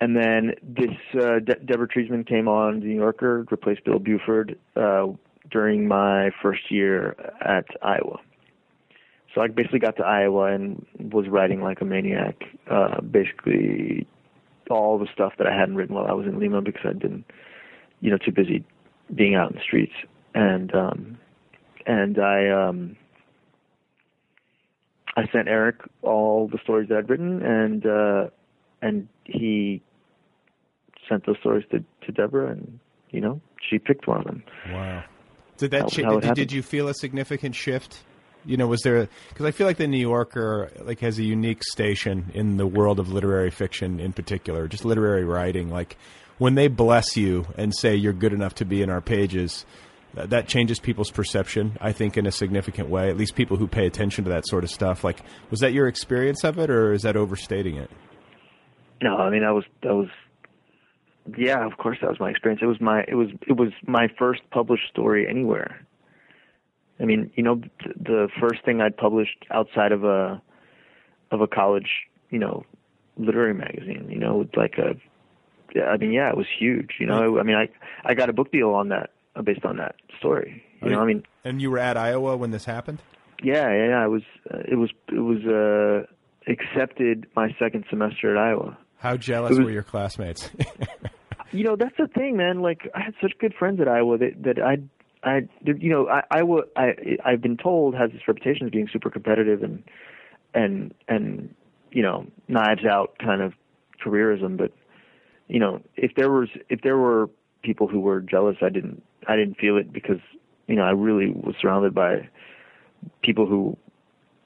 [0.00, 4.58] And then this uh, De- Deborah Treisman came on The New Yorker, replaced Bill Buford
[4.76, 5.08] uh,
[5.50, 8.18] during my first year at Iowa.
[9.34, 12.36] So I basically got to Iowa and was writing like a maniac,
[12.70, 14.06] uh, basically
[14.70, 17.24] all the stuff that I hadn't written while I was in Lima because I'd been,
[18.00, 18.64] you know, too busy
[19.14, 19.94] being out in the streets.
[20.34, 21.18] And um,
[21.86, 22.96] and I um,
[25.16, 28.28] I sent Eric all the stories that I'd written, and uh,
[28.82, 29.82] and he
[31.08, 32.78] sent those stories to to Deborah, and
[33.10, 34.42] you know, she picked one of them.
[34.70, 35.04] Wow.
[35.56, 37.98] Did that cha- did, did you feel a significant shift?
[38.44, 41.64] You know, was there because I feel like the New Yorker like has a unique
[41.64, 45.68] station in the world of literary fiction in particular, just literary writing.
[45.68, 45.96] Like
[46.38, 49.66] when they bless you and say you're good enough to be in our pages,
[50.14, 51.76] that, changes people's perception.
[51.80, 53.10] I think in a significant way.
[53.10, 55.04] At least people who pay attention to that sort of stuff.
[55.04, 57.90] Like, was that your experience of it, or is that overstating it?
[59.02, 60.08] No, I mean that was that was
[61.36, 62.60] yeah, of course that was my experience.
[62.62, 65.86] It was my it was it was my first published story anywhere.
[67.00, 70.42] I mean, you know, th- the first thing I'd published outside of a
[71.30, 71.88] of a college,
[72.30, 72.64] you know,
[73.16, 74.96] literary magazine, you know, with like a,
[75.80, 77.38] I mean, yeah, it was huge, you know.
[77.38, 77.68] I mean, I
[78.04, 79.10] I got a book deal on that
[79.42, 80.62] based on that story.
[80.82, 83.00] You know, I mean, and you were at Iowa when this happened.
[83.42, 84.22] yeah, yeah, yeah, it was
[84.52, 86.06] uh, it was it was uh
[86.50, 88.78] accepted my second semester at Iowa.
[88.98, 90.50] How jealous was- were your classmates?
[91.52, 94.32] you know that's the thing man like i had such good friends at iowa that
[94.42, 94.76] that i
[95.26, 96.88] i you know i iowa i
[97.24, 99.82] i've been told has this reputation of being super competitive and
[100.52, 101.54] and and
[101.90, 103.54] you know knives out kind of
[104.04, 104.72] careerism but
[105.48, 107.30] you know if there was if there were
[107.62, 110.20] people who were jealous i didn't i didn't feel it because
[110.66, 112.28] you know i really was surrounded by
[113.22, 113.76] people who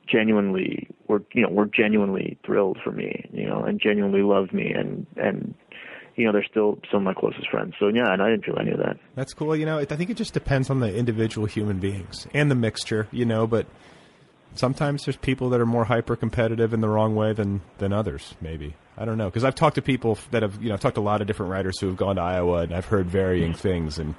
[0.06, 4.72] genuinely were you know were genuinely thrilled for me you know and genuinely loved me
[4.72, 5.54] and and
[6.16, 8.58] you know they're still some of my closest friends so yeah and i didn't feel
[8.60, 9.54] any of that That's cool.
[9.56, 12.54] You know, it, I think it just depends on the individual human beings and the
[12.54, 13.66] mixture, you know, but
[14.54, 18.34] sometimes there's people that are more hyper competitive in the wrong way than, than others,
[18.40, 18.74] maybe.
[18.96, 19.26] I don't know.
[19.26, 21.26] Because I've talked to people that have, you know, I've talked to a lot of
[21.26, 23.98] different writers who have gone to Iowa and I've heard varying things.
[23.98, 24.14] And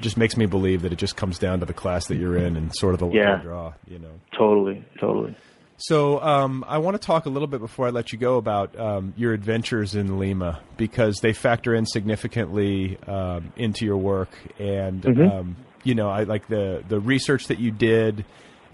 [0.00, 2.56] just makes me believe that it just comes down to the class that you're in
[2.56, 3.36] and sort of the Yeah.
[3.42, 4.20] draw, you know.
[4.36, 5.34] totally totally
[5.78, 8.78] So um, I want to talk a little bit before I let you go about
[8.78, 15.02] um, your adventures in Lima because they factor in significantly um, into your work, and
[15.02, 15.30] Mhm.
[15.40, 18.24] um, you know I like the the research that you did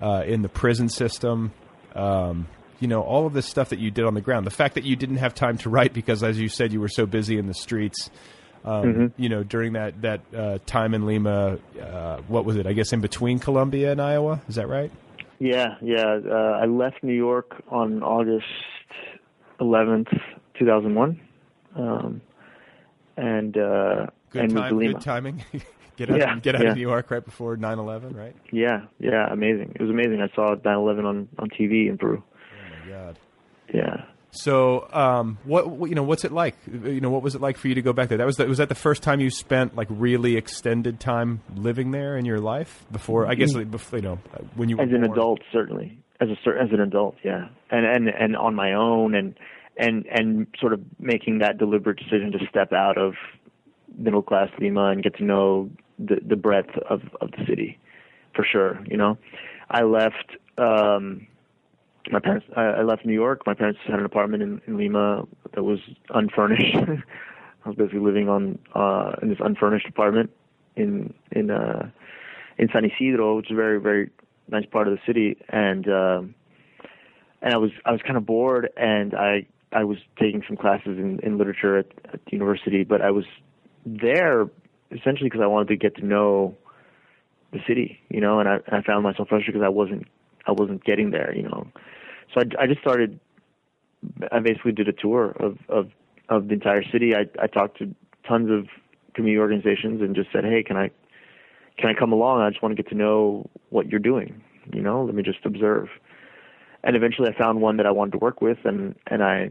[0.02, 1.52] uh, in the prison system.
[1.94, 2.48] Um,
[2.80, 4.44] you know all of this stuff that you did on the ground.
[4.46, 6.88] The fact that you didn't have time to write because, as you said, you were
[6.88, 8.10] so busy in the streets.
[8.66, 9.12] Um, Mhm.
[9.16, 12.66] You know, during that that uh, time in Lima, uh, what was it?
[12.66, 14.40] I guess in between Columbia and Iowa.
[14.48, 14.90] Is that right?
[15.38, 18.46] yeah yeah uh, i left new york on august
[19.60, 20.08] 11th
[20.58, 21.20] 2001
[21.76, 22.22] um
[23.18, 24.94] and uh Good and time, Lima.
[24.94, 25.44] good timing.
[25.96, 26.70] get out, Yeah, get out yeah.
[26.70, 28.34] of New York right before 9/11, right?
[28.50, 32.70] yeah yeah amazing it was amazing i saw 9/11 on on tv in peru Oh
[32.86, 33.18] my god.
[33.74, 34.04] yeah
[34.36, 36.56] So, um, what what- you know, what's it like?
[36.66, 38.18] You know, what was it like for you to go back there?
[38.18, 41.90] That was the, was that the first time you spent like really extended time living
[41.90, 43.26] there in your life before?
[43.26, 44.18] I guess like, before, you know
[44.54, 45.12] when you were as an born.
[45.12, 46.32] adult certainly as a
[46.62, 49.38] as an adult yeah and and and on my own and
[49.76, 53.14] and and sort of making that deliberate decision to step out of
[53.98, 57.78] middle class Lima and get to know the the breadth of of the city
[58.34, 59.18] for sure you know
[59.70, 61.26] I left um
[62.10, 63.42] my parents I, I left New York.
[63.46, 65.24] My parents had an apartment in, in Lima
[65.54, 65.78] that was
[66.10, 66.76] unfurnished.
[67.64, 70.30] I was basically living on uh in this unfurnished apartment
[70.76, 71.90] in in uh
[72.58, 74.10] in San Isidro which is a very very
[74.48, 75.36] nice part of the city.
[75.48, 76.34] And um
[77.42, 80.98] and I was I was kind of bored and I I was taking some classes
[80.98, 82.84] in, in literature at, at the university.
[82.84, 83.24] But I was
[83.84, 84.48] there
[84.90, 86.56] essentially because I wanted to get to know
[87.52, 90.06] the city you know and I I found myself frustrated because I wasn't
[90.46, 91.66] I wasn't getting there you know
[92.34, 93.18] so I I just started
[94.32, 95.90] I basically did a tour of of
[96.28, 97.94] of the entire city I I talked to
[98.26, 98.68] tons of
[99.14, 100.90] community organizations and just said hey can I
[101.78, 102.40] can I come along?
[102.40, 104.42] I just want to get to know what you're doing.
[104.72, 105.88] You know, let me just observe.
[106.82, 109.50] And eventually, I found one that I wanted to work with, and and I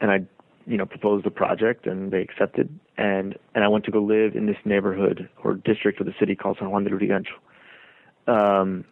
[0.00, 0.26] and I
[0.66, 2.78] you know proposed a project, and they accepted.
[2.96, 6.34] And and I went to go live in this neighborhood or district of the city
[6.34, 7.36] called San Juan de Lurigancho,
[8.26, 8.84] um,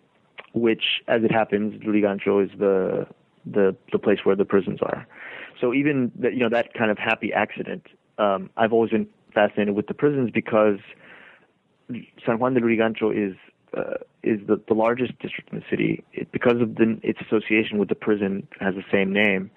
[0.53, 3.07] which, as it happens, Lurigancho is the
[3.45, 5.07] the the place where the prisons are.
[5.61, 7.87] So even that you know that kind of happy accident,
[8.19, 10.79] um, I've always been fascinated with the prisons because
[12.25, 13.37] San Juan de Lurigancho is
[13.77, 17.79] uh, is the, the largest district in the city it, because of the, its association
[17.79, 19.51] with the prison has the same name.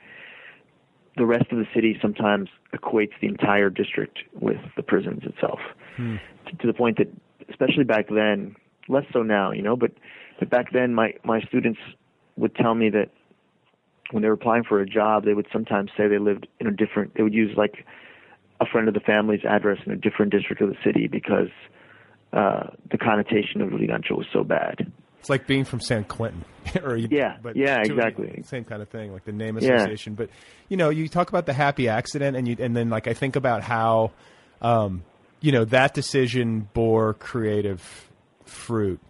[1.18, 5.60] The rest of the city sometimes equates the entire district with the prisons itself,
[5.96, 6.18] Hmm.
[6.46, 7.08] to, to the point that,
[7.50, 8.56] especially back then,
[8.88, 9.92] less so now, you know, but
[10.40, 11.80] but back then, my my students
[12.38, 13.10] would tell me that
[14.12, 16.72] when they were applying for a job, they would sometimes say they lived in a
[16.72, 17.16] different.
[17.16, 17.86] They would use like
[18.60, 21.50] a friend of the family's address in a different district of the city because
[22.34, 24.92] uh, the connotation of Lurigancho was so bad.
[25.28, 26.46] It's like being from San Quentin,
[26.86, 28.44] or you, Yeah, but yeah, exactly.
[28.46, 29.74] same kind of thing, like the name Yeah.
[29.76, 30.14] association.
[30.16, 30.30] But
[30.70, 33.36] you know, you talk about the happy accident, and you and then like I think
[33.36, 34.12] about how,
[34.62, 35.04] um,
[35.42, 38.10] you know, that decision bore creative
[38.46, 39.02] fruit.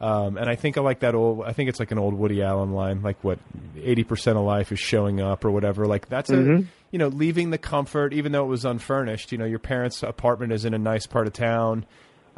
[0.00, 1.42] Um, and I think I like that old.
[1.44, 3.38] I think it's like an old Woody Allen line, like what
[3.76, 5.84] eighty percent of life is showing up or whatever.
[5.86, 6.66] Like that's a Mhm.
[6.90, 9.30] you know leaving the comfort, even though it was unfurnished.
[9.30, 11.84] You know, your parents' apartment is in a nice part of town.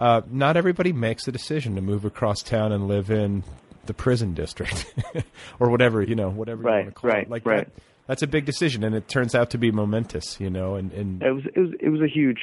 [0.03, 3.45] Uh, not everybody makes the decision to move across town and live in
[3.87, 4.93] the prison district
[5.61, 7.31] or whatever you know, whatever you want to call right, it.
[7.31, 7.73] Like right.
[7.73, 10.41] that, that's a big decision, and it turns out to be momentous.
[10.41, 12.41] You know, and, and It was it was it was a huge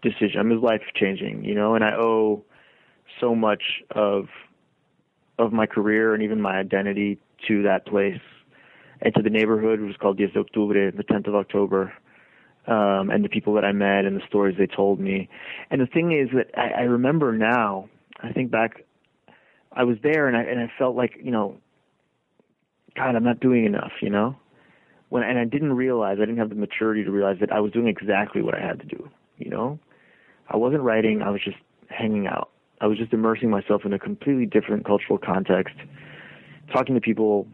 [0.00, 0.40] decision.
[0.40, 2.42] I mean, it was life changing, you know, and I owe
[3.20, 4.28] so much of
[5.38, 7.18] of my career and even my identity
[7.48, 8.22] to that place
[9.02, 11.92] and to the neighborhood, which was called Diez de Octubre, the 10th of October,
[12.66, 15.28] um, and the people that I met and the stories they told me.
[15.70, 17.88] And the thing is that I, I remember now,
[18.22, 18.84] I think back,
[19.72, 21.56] I was there and I and I felt like you know,
[22.96, 24.36] God, I'm not doing enough, you know.
[25.08, 27.72] When and I didn't realize, I didn't have the maturity to realize that I was
[27.72, 29.08] doing exactly what I had to do,
[29.38, 29.78] you know.
[30.48, 31.56] I wasn't writing, I was just
[31.88, 32.50] hanging out.
[32.80, 35.76] I was just immersing myself in a completely different cultural context,
[36.72, 37.46] talking to people,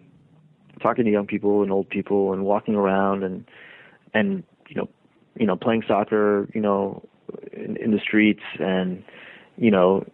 [0.82, 3.44] talking to young people and old people, and walking around and
[4.14, 4.88] and you know,
[5.40, 7.02] you know, playing soccer, you know,
[7.52, 9.02] in, in the streets, and
[9.56, 10.04] you know,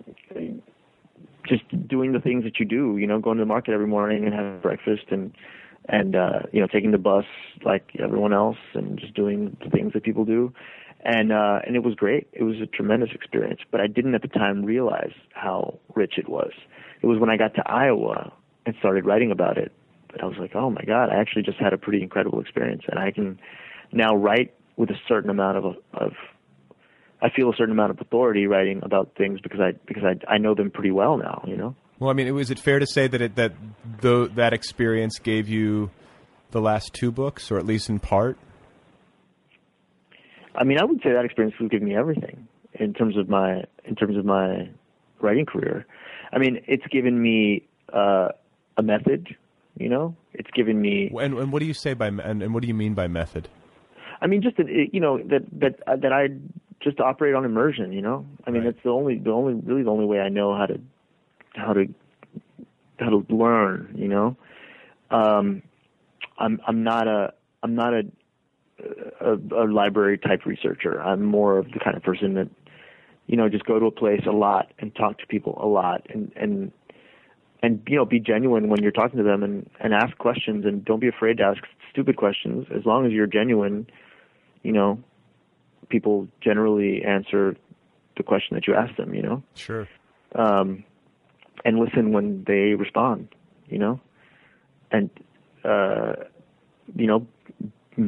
[1.47, 2.97] just doing the things that you do.
[2.97, 5.35] You know, going to the market every morning and having breakfast and
[5.89, 7.25] and uh, you know, taking the bus
[7.65, 10.53] like everyone else, and just doing the things that people do.
[11.05, 12.29] And uh and it was great.
[12.33, 16.29] It was a tremendous experience but i didn't at the time realize how rich it
[16.29, 16.53] was.
[17.03, 18.33] It was when i got to iowa
[18.65, 19.73] and started writing about it
[20.13, 22.83] that i was like oh my god i actually just had a pretty incredible experience.
[22.89, 23.39] And i can
[23.93, 26.13] now write with a certain amount of of
[27.23, 30.39] i feel a certain amount of authority writing about things because i because i i
[30.39, 33.07] know them pretty well now you know well, I mean, was it fair to say
[33.07, 33.55] that it that
[34.01, 35.91] though that experience gave you
[36.51, 38.39] the last two books, or at least in part?
[40.55, 43.65] I mean, I would say that experience would give me everything in terms of my
[43.85, 44.69] in terms of my
[45.21, 45.87] writing career.
[46.33, 48.29] I mean, it's given me uh,
[48.77, 49.35] a method.
[49.79, 51.11] You know, it's given me.
[51.19, 53.49] And, and what do you say by and, and what do you mean by method?
[54.21, 56.29] I mean, just that you know that that uh, that I
[56.81, 57.93] just operate on immersion.
[57.93, 60.57] You know, I mean, that's the only the only really the only way I know
[60.57, 60.81] how to
[61.55, 61.87] how to
[62.99, 63.95] how to learn.
[63.97, 64.37] You know,
[65.11, 65.63] um,
[66.39, 67.33] I'm I'm not a
[67.63, 68.03] I'm not a
[69.21, 71.01] a, a library type researcher.
[71.01, 72.49] I'm more of the kind of person that,
[73.27, 76.07] you know, just go to a place a lot and talk to people a lot
[76.11, 76.73] and and
[77.63, 80.85] and you know be genuine when you're talking to them and and ask questions and
[80.85, 82.67] don't be afraid to ask stupid questions.
[82.75, 83.87] As long as you're genuine,
[84.67, 84.99] you know,
[85.89, 87.57] people generally answer
[88.17, 89.15] the question that you ask them.
[89.15, 89.43] You know.
[89.55, 89.89] Sure.
[90.35, 90.85] Um,
[91.65, 93.29] and listen when they respond.
[93.69, 94.01] You know,
[94.91, 95.09] and
[95.65, 96.15] uh,
[96.97, 97.27] you know,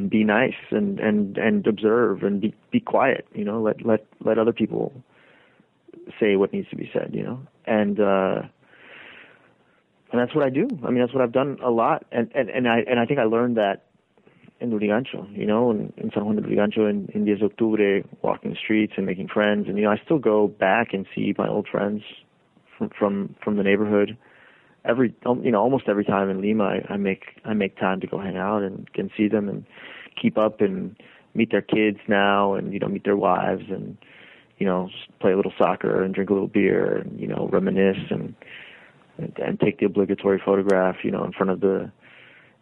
[0.09, 3.25] be nice and and and observe and be be quiet.
[3.33, 4.91] You know, let let let other people
[6.19, 7.11] say what needs to be said.
[7.13, 8.41] You know, and uh,
[10.11, 10.67] and that's what I do.
[10.85, 13.19] I mean, that's what I've done a lot, and and and I and I think
[13.19, 13.88] I learned that
[14.61, 18.51] in Lurigancho, you know, in, in San Juan de Lurigancho in, in Diez Octubre, walking
[18.51, 21.47] the streets and making friends, and you know, I still go back and see my
[21.47, 22.03] old friends
[22.77, 24.17] from from from the neighborhood.
[24.85, 28.07] Every you know, almost every time in Lima, I, I make I make time to
[28.07, 29.65] go hang out and can see them and
[30.21, 30.95] keep up and
[31.33, 33.97] meet their kids now, and you know, meet their wives and
[34.57, 34.89] you know,
[35.21, 38.35] play a little soccer and drink a little beer and you know, reminisce and
[39.17, 41.91] and, and take the obligatory photograph, you know, in front of the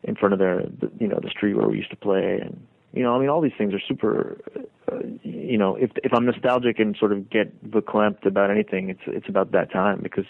[0.04, 2.66] in front of their the, you know the street where we used to play and
[2.94, 4.40] you know I mean all these things are super
[4.92, 9.02] uh, you know if if I'm nostalgic and sort of get verklempt about anything it's
[9.08, 10.26] it's about that time because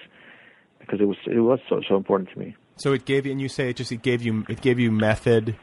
[0.88, 2.56] because it was it was so so important to me.
[2.77, 4.91] So it gave you, and you say it just it gave you it gave you
[4.91, 5.57] method,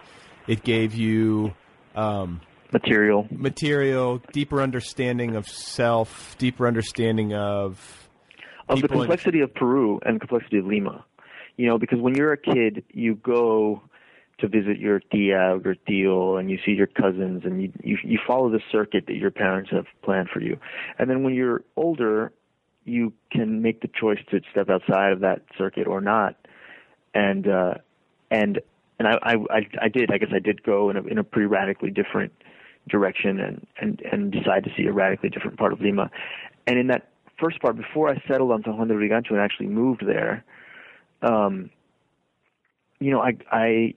[0.46, 1.54] it gave you
[1.94, 2.40] um,
[2.72, 8.08] material, material, deeper understanding of self, deeper understanding of
[8.68, 9.44] of the complexity in...
[9.44, 11.04] of Peru and the complexity of Lima.
[11.56, 13.82] You know, because when you're a kid, you go
[14.38, 17.98] to visit your tia or your tío and you see your cousins and you, you
[18.02, 20.58] you follow the circuit that your parents have planned for you.
[20.98, 22.32] And then when you're older,
[22.84, 26.36] you can make the choice to step outside of that circuit or not.
[27.14, 27.74] And uh
[28.30, 28.60] and
[28.98, 31.46] and I I I did I guess I did go in a in a pretty
[31.46, 32.32] radically different
[32.88, 36.10] direction and and and decide to see a radically different part of Lima.
[36.66, 37.08] And in that
[37.38, 40.44] first part before I settled on San Juan de Lurigancho and actually moved there,
[41.22, 41.70] um
[43.00, 43.94] you know, I I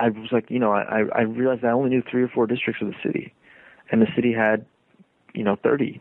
[0.00, 2.80] I was like, you know, I, I realized I only knew three or four districts
[2.80, 3.34] of the city,
[3.90, 4.64] and the city had,
[5.34, 6.00] you know, thirty,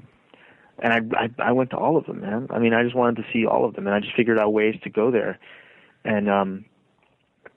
[0.79, 2.47] and I, I I went to all of them, man.
[2.51, 4.53] I mean, I just wanted to see all of them, and I just figured out
[4.53, 5.39] ways to go there,
[6.05, 6.65] and um,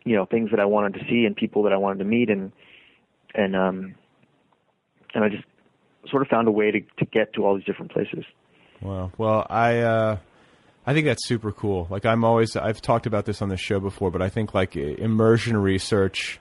[0.04, 2.30] you know, things that I wanted to see and people that I wanted to meet,
[2.30, 2.52] and
[3.34, 3.94] and um,
[5.14, 5.44] and I just
[6.08, 8.24] sort of found a way to to get to all these different places.
[8.80, 9.12] Wow.
[9.18, 10.16] Well, I uh,
[10.86, 11.86] I think that's super cool.
[11.90, 14.76] Like I'm always I've talked about this on the show before, but I think like
[14.76, 16.40] immersion research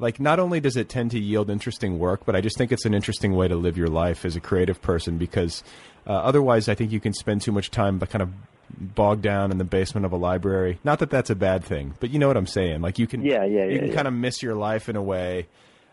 [0.00, 2.86] like not only does it tend to yield interesting work, but I just think it's
[2.86, 5.62] an interesting way to live your life as a creative person because
[6.06, 8.30] uh, otherwise I think you can spend too much time but kind of
[8.70, 10.78] bogged down in the basement of a library.
[10.84, 12.80] Not that that's a bad thing, but you know what I'm saying.
[12.80, 13.94] Like you can yeah, yeah, you yeah, can yeah.
[13.94, 15.46] kind of miss your life in a way.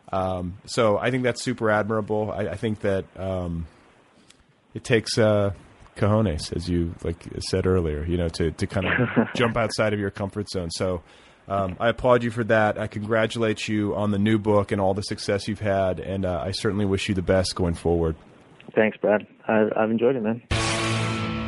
[0.10, 2.32] Um, so I think that's super admirable.
[2.32, 3.68] I, I think that um,
[4.74, 5.52] it takes uh,
[5.98, 10.00] cojones, as you like said earlier, you know, to, to kind of jump outside of
[10.00, 10.72] your comfort zone.
[10.72, 11.02] So
[11.48, 12.78] um, I applaud you for that.
[12.78, 16.42] I congratulate you on the new book and all the success you've had, and uh,
[16.46, 18.16] I certainly wish you the best going forward.
[18.76, 19.26] Thanks, Brad.
[19.48, 20.42] I, I've enjoyed it, man.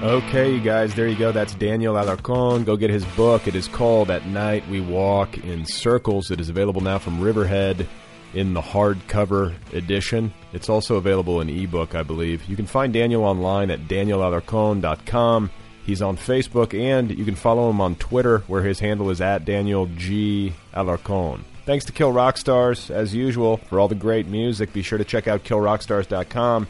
[0.01, 1.33] Okay, you guys, there you go.
[1.33, 2.63] That's Daniel Alarcón.
[2.63, 3.47] Go get his book.
[3.47, 6.31] It is called At Night We Walk in Circles.
[6.31, 7.85] It is available now from Riverhead
[8.33, 10.33] in the hardcover edition.
[10.53, 12.47] It's also available in ebook, I believe.
[12.47, 15.51] You can find Daniel online at danielalarcon.com.
[15.85, 19.45] He's on Facebook, and you can follow him on Twitter, where his handle is at
[19.45, 20.53] Daniel G.
[20.73, 21.41] Alarcon.
[21.65, 24.73] Thanks to Kill Rock Stars, as usual, for all the great music.
[24.73, 26.67] Be sure to check out killrockstars.com.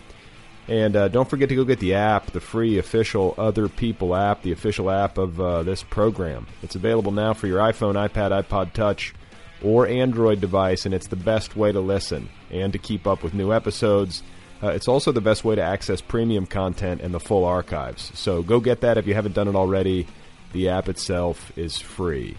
[0.69, 4.43] And uh, don't forget to go get the app, the free official Other People app,
[4.43, 6.45] the official app of uh, this program.
[6.61, 9.15] It's available now for your iPhone, iPad, iPod Touch,
[9.63, 13.33] or Android device, and it's the best way to listen and to keep up with
[13.33, 14.23] new episodes.
[14.61, 18.11] Uh, it's also the best way to access premium content and the full archives.
[18.17, 20.07] So go get that if you haven't done it already.
[20.51, 22.35] The app itself is free.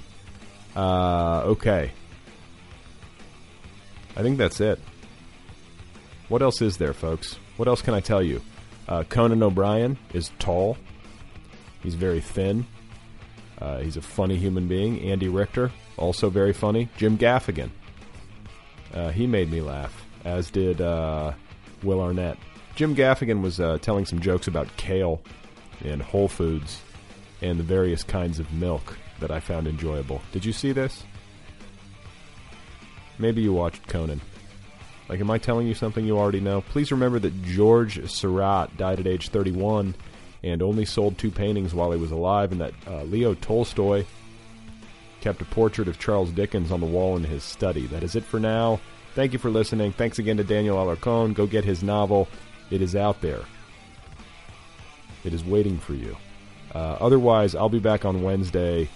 [0.75, 1.93] Uh, okay.
[4.17, 4.79] I think that's it.
[6.29, 7.39] What else is there, folks?
[7.57, 8.43] What else can I tell you?
[8.89, 10.77] Uh, Conan O'Brien is tall.
[11.83, 12.67] He's very thin.
[13.61, 15.01] Uh, he's a funny human being.
[15.01, 16.89] Andy Richter, also very funny.
[16.97, 17.71] Jim Gaffigan.
[18.93, 21.33] Uh, he made me laugh, as did uh,
[21.83, 22.37] Will Arnett.
[22.75, 25.21] Jim Gaffigan was uh, telling some jokes about kale
[25.85, 26.81] and Whole Foods
[27.43, 30.21] and the various kinds of milk that I found enjoyable.
[30.33, 31.05] Did you see this?
[33.19, 34.21] Maybe you watched Conan.
[35.09, 36.61] Like, am I telling you something you already know?
[36.63, 39.95] Please remember that George Seurat died at age 31
[40.43, 44.05] and only sold two paintings while he was alive, and that uh, Leo Tolstoy
[45.21, 47.87] kept a portrait of Charles Dickens on the wall in his study.
[47.87, 48.81] That is it for now.
[49.15, 49.93] Thank you for listening.
[49.93, 51.35] Thanks again to Daniel Alarcón.
[51.35, 52.29] Go get his novel.
[52.71, 53.43] It is out there.
[55.25, 56.17] It is waiting for you.
[56.75, 58.89] Uh, otherwise, I'll be back on Wednesday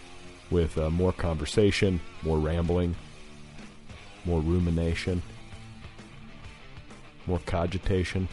[0.51, 2.95] with uh, more conversation, more rambling,
[4.25, 5.23] more rumination,
[7.27, 8.29] more cogitation.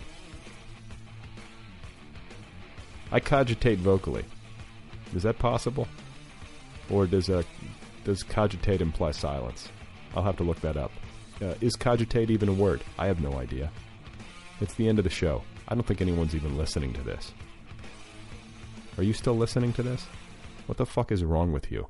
[3.12, 4.24] I cogitate vocally.
[5.16, 5.88] Is that possible?
[6.90, 7.44] Or does uh,
[8.04, 9.70] does cogitate imply silence?
[10.16, 10.92] I'll have to look that up.
[11.42, 12.84] Uh, is cogitate even a word?
[12.98, 13.72] I have no idea.
[14.60, 15.44] It's the end of the show.
[15.68, 17.34] I don't think anyone's even listening to this.
[18.98, 20.06] Are you still listening to this?
[20.68, 21.88] What the fuck is wrong with you?